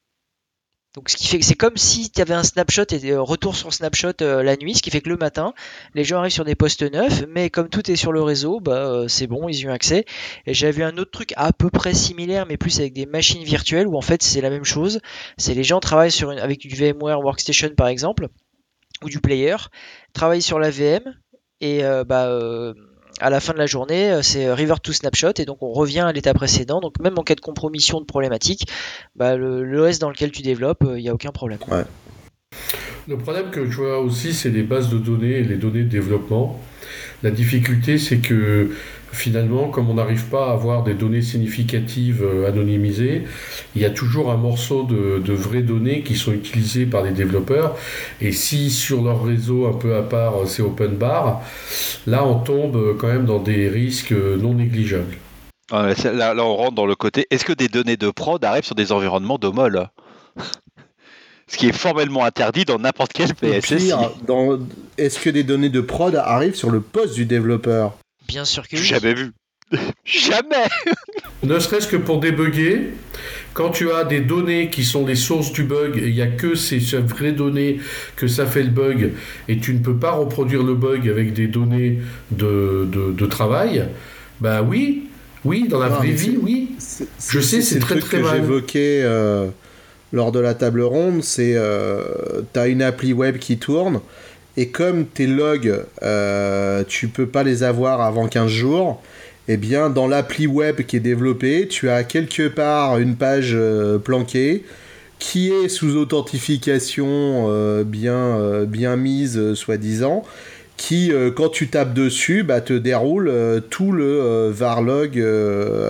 [0.95, 3.55] Donc ce qui fait que c'est comme si tu avais un snapshot et euh, retour
[3.55, 5.55] sur snapshot euh, la nuit, ce qui fait que le matin,
[5.95, 8.91] les gens arrivent sur des postes neufs, mais comme tout est sur le réseau, bah
[8.91, 10.05] euh, c'est bon, ils ont accès.
[10.47, 13.45] Et j'ai vu un autre truc à peu près similaire, mais plus avec des machines
[13.45, 15.01] virtuelles où en fait c'est la même chose.
[15.38, 18.26] C'est les gens travaillent sur une, avec du VMware Workstation par exemple
[19.05, 19.57] ou du player,
[20.12, 21.14] travaillent sur la VM
[21.61, 22.74] et bah
[23.21, 25.73] à la fin de la journée, euh, c'est euh, river to snapshot et donc on
[25.73, 26.81] revient à l'état précédent.
[26.81, 28.66] Donc même en cas de compromission de problématique,
[29.14, 31.59] bah, l'OS dans lequel tu développes, il euh, n'y a aucun problème.
[33.09, 35.89] Le problème que je vois aussi, c'est les bases de données et les données de
[35.89, 36.61] développement.
[37.23, 38.71] La difficulté, c'est que
[39.13, 43.25] finalement, comme on n'arrive pas à avoir des données significatives euh, anonymisées,
[43.75, 47.77] il y a toujours un morceau de, vraies données qui sont utilisées par les développeurs.
[48.21, 51.43] Et si sur leur réseau un peu à part, euh, c'est open bar,
[52.07, 55.17] là, on tombe euh, quand même dans des risques non négligeables.
[55.71, 58.91] Là, on rentre dans le côté, est-ce que des données de prod arrivent sur des
[58.91, 59.89] environnements d'OMOL
[61.51, 63.93] ce qui est formellement interdit dans n'importe quel PSSI.
[64.97, 67.95] Est-ce que des données de prod arrivent sur le poste du développeur?
[68.31, 68.83] Bien sûr que oui.
[68.85, 69.33] Jamais vu.
[70.05, 70.68] Jamais
[71.43, 72.91] Ne serait-ce que pour débugger,
[73.55, 76.28] quand tu as des données qui sont les sources du bug, et il n'y a
[76.28, 77.81] que ces, vraies données
[78.14, 79.12] que ça fait le bug,
[79.49, 81.99] et tu ne peux pas reproduire le bug avec des données
[82.31, 83.89] de, de, travail,
[84.41, 85.09] bah oui,
[85.45, 86.76] oui, dans la vraie vie, oui.
[87.28, 88.37] Je sais, c'est très très mal.
[88.37, 89.49] J'évoquais euh,
[90.12, 92.05] lors de la table ronde, c'est euh,
[92.53, 94.01] tu as une appli web qui tourne,
[94.61, 99.03] et comme tes logs, euh, tu peux pas les avoir avant 15 jours,
[99.49, 103.97] eh bien, dans l'appli web qui est développée, tu as quelque part une page euh,
[103.97, 104.67] planquée
[105.19, 110.25] qui est sous authentification euh, bien, euh, bien mise, soi-disant,
[110.77, 113.33] qui, quand tu tapes dessus, bah, te déroule
[113.71, 115.23] tout le varlog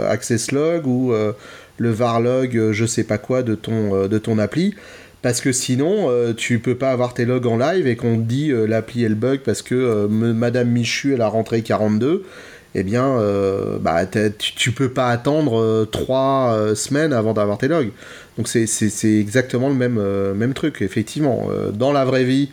[0.09, 4.75] access log ou le varlog je sais pas quoi de ton, de ton appli.
[5.23, 8.23] Parce que sinon, euh, tu peux pas avoir tes logs en live et qu'on te
[8.23, 12.25] dit euh, l'appli elle bug parce que euh, Madame Michu elle a rentré 42.
[12.77, 13.19] Eh bien,
[13.81, 17.91] bah, tu, peux pas attendre 3 semaines avant d'avoir tes logs.
[18.39, 20.01] Donc c'est exactement le même,
[20.37, 21.49] même truc, effectivement.
[21.73, 22.51] dans la vraie vie,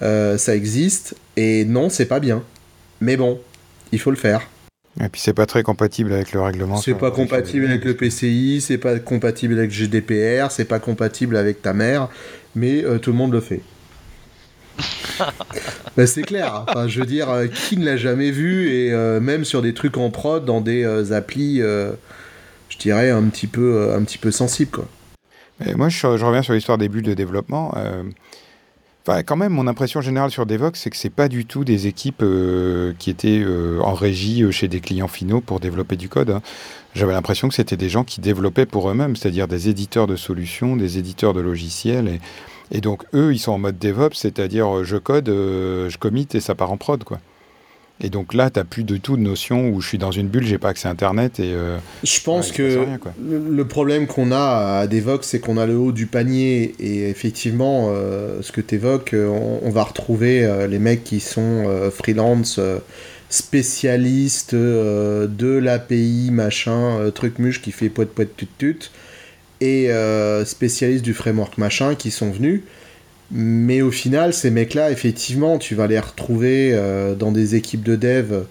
[0.00, 2.42] ça existe et non, c'est pas bien.
[3.00, 3.38] Mais bon,
[3.92, 4.48] il faut le faire.
[5.00, 6.76] Et puis c'est pas très compatible avec le règlement.
[6.76, 11.62] C'est pas compatible avec le PCI, c'est pas compatible avec GDPR, c'est pas compatible avec
[11.62, 12.08] ta mère,
[12.54, 13.62] mais euh, tout le monde le fait.
[15.96, 16.54] bah, c'est clair.
[16.54, 16.64] Hein.
[16.68, 19.72] Enfin, je veux dire, euh, qui ne l'a jamais vu et euh, même sur des
[19.72, 24.70] trucs en prod, dans des applis, je dirais un petit peu, un petit peu sensibles
[24.70, 24.88] quoi.
[25.76, 27.74] moi, je, je, reviens sur l'histoire des bulles de développement
[29.04, 32.22] quand même, mon impression générale sur Devox, c'est que c'est pas du tout des équipes
[32.22, 36.30] euh, qui étaient euh, en régie euh, chez des clients finaux pour développer du code.
[36.30, 36.42] Hein.
[36.94, 40.76] J'avais l'impression que c'était des gens qui développaient pour eux-mêmes, c'est-à-dire des éditeurs de solutions,
[40.76, 42.20] des éditeurs de logiciels.
[42.70, 46.54] Et donc, eux, ils sont en mode DevOps, c'est-à-dire je code, je commit et ça
[46.54, 47.18] part en prod, quoi.
[48.00, 50.26] Et donc là, tu n'as plus du tout de notion où je suis dans une
[50.26, 51.38] bulle, j'ai pas accès à Internet.
[51.38, 52.84] Et, euh, je pense que
[53.20, 56.74] le problème qu'on a à Devox, c'est qu'on a le haut du panier.
[56.80, 59.28] Et effectivement, euh, ce que tu évoques, euh,
[59.62, 61.64] on, va retrouver les mecs qui sont
[61.94, 62.60] freelance,
[63.30, 68.90] spécialistes de l'API, machin, truc muche qui fait poète poète tut tut,
[69.60, 69.88] et
[70.44, 72.62] spécialistes du framework machin qui sont venus.
[73.32, 77.96] Mais au final, ces mecs-là, effectivement, tu vas les retrouver euh, dans des équipes de
[77.96, 78.42] dev,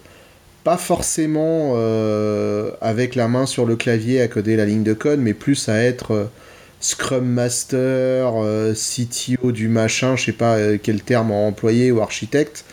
[0.64, 5.20] pas forcément euh, avec la main sur le clavier à coder la ligne de code,
[5.20, 6.24] mais plus à être euh,
[6.80, 8.32] Scrum Master,
[8.74, 12.64] CTO du machin, je sais pas quel terme employer, ou architecte.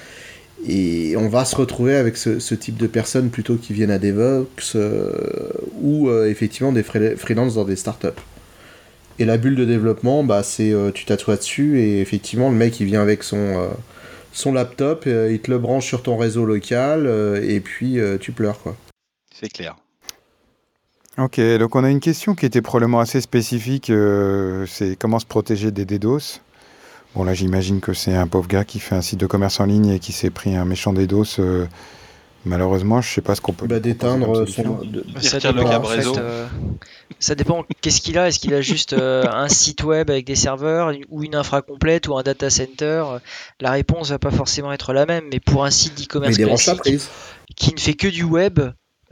[0.68, 4.00] Et on va se retrouver avec ce, ce type de personnes plutôt qui viennent à
[4.00, 4.76] DevOps
[5.80, 8.08] ou effectivement des freelances dans des startups.
[9.20, 12.80] Et la bulle de développement, bah, c'est euh, tu t'assois dessus et effectivement, le mec
[12.80, 13.68] il vient avec son, euh,
[14.32, 17.06] son laptop, euh, il te le branche sur ton réseau local
[17.44, 18.76] et puis tu pleures quoi.
[19.34, 19.76] C'est clair.
[21.18, 23.92] Ok, donc on a une question qui était probablement assez spécifique,
[24.68, 26.40] c'est comment se protéger des DDoS?
[27.14, 29.66] Bon là j'imagine que c'est un pauvre gars qui fait un site de commerce en
[29.66, 31.42] ligne et qui s'est pris un méchant DDoS
[32.46, 33.68] Malheureusement, je sais pas ce qu'on peut.
[33.68, 34.64] Bah, d'éteindre son.
[34.64, 36.48] Bah, ça, dépend, euh,
[37.20, 37.66] ça dépend.
[37.82, 38.28] Qu'est-ce qu'il a?
[38.30, 42.08] Est-ce qu'il a juste euh, un site web avec des serveurs ou une infra complète
[42.08, 43.04] ou un data center?
[43.60, 45.26] La réponse va pas forcément être la même.
[45.32, 47.02] Mais pour un site d'e-commerce classique
[47.56, 48.60] qui ne fait que du web,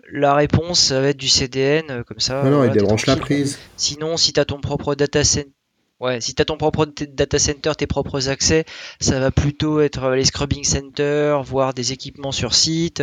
[0.10, 2.44] la réponse va être du CDN euh, comme ça.
[2.44, 3.60] Non, non, il débranche la prise.
[3.76, 5.52] Sinon, si tu as ton propre data center
[6.00, 8.66] Ouais, si tu as ton propre data center, tes propres accès,
[9.00, 13.02] ça va plutôt être euh, les scrubbing centers, voire des équipements sur site.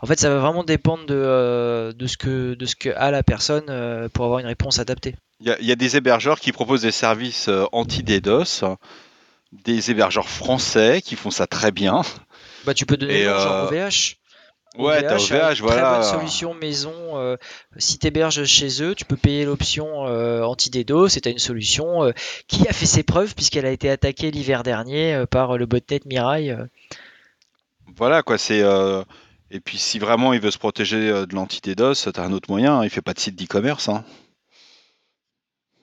[0.00, 3.12] En fait, ça va vraiment dépendre de, euh, de, ce, que, de ce que a
[3.12, 5.14] la personne euh, pour avoir une réponse adaptée.
[5.40, 8.76] Il y, a des hébergeurs qui proposent des services anti-DDoS,
[9.52, 12.02] des hébergeurs français qui font ça très bien.
[12.64, 14.18] Bah, tu peux donner le genre OVH.
[14.78, 15.82] Ouais, t'as OVH, voilà.
[15.82, 16.94] Très bonne solution maison.
[17.18, 17.36] Euh,
[17.76, 21.10] si t'héberges chez eux, tu peux payer l'option euh, anti-DDoS.
[21.10, 22.12] C'est une solution euh,
[22.48, 26.56] qui a fait ses preuves puisqu'elle a été attaquée l'hiver dernier par le botnet Mirai.
[27.96, 28.38] Voilà, quoi.
[28.38, 28.62] C'est
[29.54, 32.78] et puis si vraiment il veut se protéger de l'anti-DDoS, t'as un autre moyen.
[32.78, 33.90] Hein, il fait pas de site d'e-commerce.
[33.90, 34.04] Hein.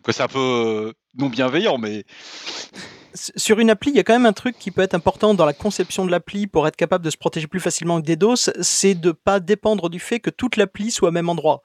[0.09, 2.03] C'est un peu non bienveillant, mais
[3.13, 5.45] sur une appli, il y a quand même un truc qui peut être important dans
[5.45, 8.51] la conception de l'appli pour être capable de se protéger plus facilement que des DOS,
[8.61, 11.63] c'est de pas dépendre du fait que toute l'appli soit au même endroit.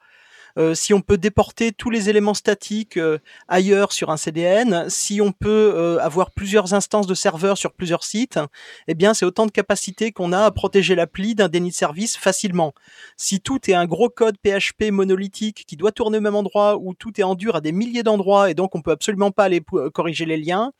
[0.57, 3.17] Euh, si on peut déporter tous les éléments statiques euh,
[3.49, 8.03] ailleurs sur un CDN, si on peut euh, avoir plusieurs instances de serveurs sur plusieurs
[8.05, 8.39] sites,
[8.87, 12.15] eh bien c'est autant de capacité qu'on a à protéger l'appli d'un déni de service
[12.15, 12.73] facilement.
[13.17, 16.93] Si tout est un gros code PHP monolithique qui doit tourner au même endroit ou
[16.93, 19.61] tout est en dur à des milliers d'endroits et donc on peut absolument pas aller
[19.93, 20.71] corriger les liens,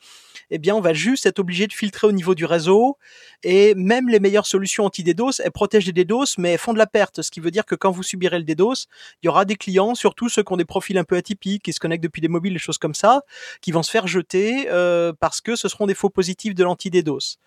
[0.51, 2.97] eh bien on va juste être obligé de filtrer au niveau du réseau
[3.43, 6.87] et même les meilleures solutions anti-DDoS, elles protègent des DDoS mais elles font de la
[6.87, 8.87] perte, ce qui veut dire que quand vous subirez le DDoS,
[9.21, 11.73] il y aura des clients, surtout ceux qui ont des profils un peu atypiques, qui
[11.73, 13.21] se connectent depuis des mobiles, des choses comme ça,
[13.61, 17.37] qui vont se faire jeter euh, parce que ce seront des faux positifs de l'anti-DDoS.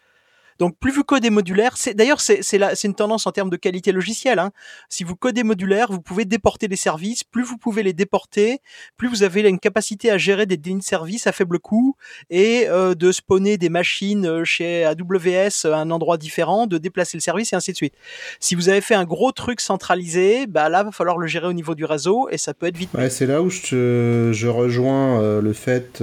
[0.59, 3.93] Donc plus vous codez modulaire, c'est d'ailleurs c'est c'est une tendance en termes de qualité
[3.93, 4.39] logicielle.
[4.39, 4.51] Hein.
[4.89, 7.25] Si vous codez modulaire, vous pouvez déporter des services.
[7.25, 8.61] Plus vous pouvez les déporter,
[8.97, 11.95] plus vous avez une capacité à gérer des de services à faible coût
[12.31, 17.17] et euh, de spawner des machines euh, chez AWS à un endroit différent, de déplacer
[17.17, 17.95] le service et ainsi de suite.
[18.41, 21.53] Si vous avez fait un gros truc centralisé, bah là va falloir le gérer au
[21.53, 22.91] niveau du réseau et ça peut être vite.
[22.95, 26.03] Ouais, c'est là où je, je rejoins euh, le fait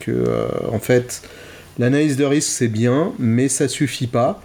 [0.00, 1.22] que en fait
[1.78, 4.42] L'analyse de risque, c'est bien, mais ça suffit pas.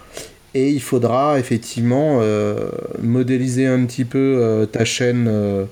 [0.53, 2.69] Et il faudra effectivement euh,
[3.01, 5.65] modéliser un petit peu euh, ta chaîne euh,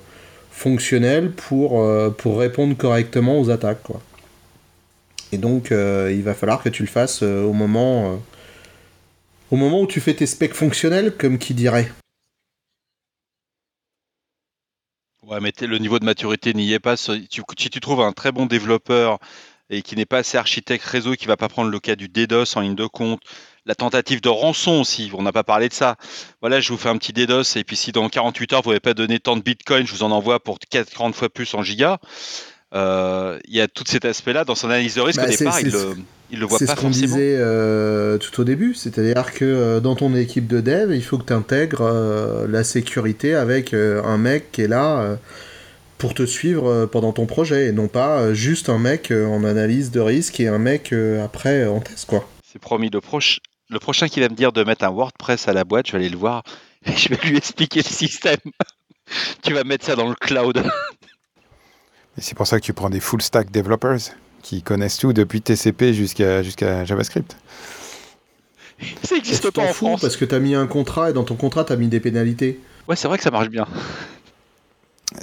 [0.50, 1.82] fonctionnelle pour,
[2.24, 3.88] répondre correctement aux attaques.
[5.32, 8.20] Et donc, il va falloir que tu le fasses au, moment,
[9.50, 11.90] au moment où tu fais tes specs fonctionnels, comme qui dirait.
[15.26, 16.96] Ouais, mais le niveau de maturité n'y est pas.
[16.96, 19.18] Si tu trouves un très bon développeur
[19.70, 22.56] et qui n'est pas assez architecte réseau, qui va pas prendre le cas du DDoS
[22.56, 23.20] en ligne de compte,
[23.66, 25.96] la tentative de rançon aussi, on n'a pas parlé de ça.
[26.40, 28.80] Voilà, je vous fais un petit DDoS et puis si dans 48 heures vous n'avez
[28.80, 31.98] pas donné tant de Bitcoin, je vous en envoie pour 40 fois plus en giga.
[32.74, 35.60] Euh, il y a tout cet aspect-là dans son analyse de risque bah, au départ,
[35.60, 35.96] il le,
[36.32, 39.94] le voit pas C'est ce qu'on disait euh, tout au début, c'est-à-dire que euh, dans
[39.94, 41.88] ton équipe de dev, il faut que tu intègres
[42.48, 45.18] la sécurité avec un mec qui est là
[45.98, 49.26] pour te suivre euh, pendant ton projet et non pas euh, juste un mec euh,
[49.26, 50.92] en analyse de risque et un mec
[51.22, 52.28] après en test quoi.
[52.44, 55.52] C'est promis le proche le prochain qui va me dire de mettre un WordPress à
[55.52, 56.42] la boîte, je vais aller le voir
[56.86, 58.38] et je vais lui expliquer le système.
[59.42, 60.58] tu vas mettre ça dans le cloud.
[62.16, 63.98] et c'est pour ça que tu prends des full stack developers
[64.42, 67.36] qui connaissent tout depuis TCP jusqu'à jusqu'à JavaScript.
[69.02, 70.02] Ça existe pas en France.
[70.02, 71.98] parce que tu as mis un contrat et dans ton contrat tu as mis des
[71.98, 72.60] pénalités?
[72.86, 73.66] Ouais, c'est vrai que ça marche bien.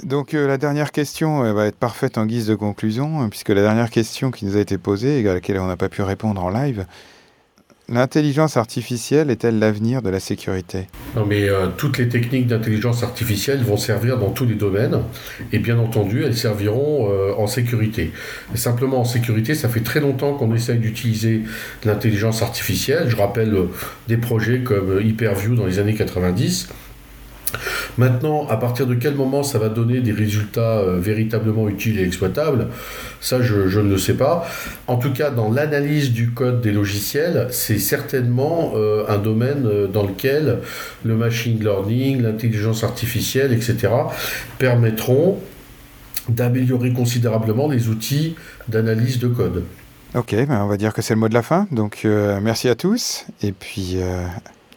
[0.02, 3.50] Donc euh, la dernière question euh, va être parfaite en guise de conclusion, hein, puisque
[3.50, 6.02] la dernière question qui nous a été posée, et à laquelle on n'a pas pu
[6.02, 6.86] répondre en live,
[7.88, 10.88] l'intelligence artificielle est-elle l'avenir de la sécurité?
[11.16, 15.00] Non mais euh, toutes les techniques d'intelligence artificielle vont servir dans tous les domaines,
[15.52, 18.12] et bien entendu elles serviront en sécurité.
[18.54, 21.42] simplement en sécurité, ça fait très longtemps qu'on essaye d'utiliser
[21.84, 23.08] l'intelligence artificielle.
[23.08, 23.54] Je rappelle
[24.08, 26.68] des projets comme Hyperview dans les années 90
[27.98, 32.04] Maintenant, à partir de quel moment ça va donner des résultats euh, véritablement utiles et
[32.04, 32.68] exploitables,
[33.20, 34.46] ça je, ne le sais pas.
[34.86, 39.86] En tout cas, dans l'analyse du code des logiciels, c'est certainement euh, un domaine euh,
[39.86, 40.58] dans lequel
[41.04, 43.92] le machine learning, l'intelligence artificielle, etc.,
[44.58, 45.38] permettront
[46.28, 48.34] d'améliorer considérablement les outils
[48.68, 49.64] d'analyse de code.
[50.14, 51.66] Ok, ben on va dire que c'est le mot de la fin.
[51.70, 52.06] Donc
[52.42, 53.98] merci à tous et puis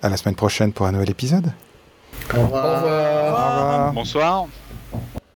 [0.02, 1.52] à la semaine prochaine pour un nouvel épisode.
[2.36, 2.66] Au revoir.
[2.66, 3.24] Au revoir.
[3.24, 3.94] Au revoir.
[3.94, 4.46] Bonsoir.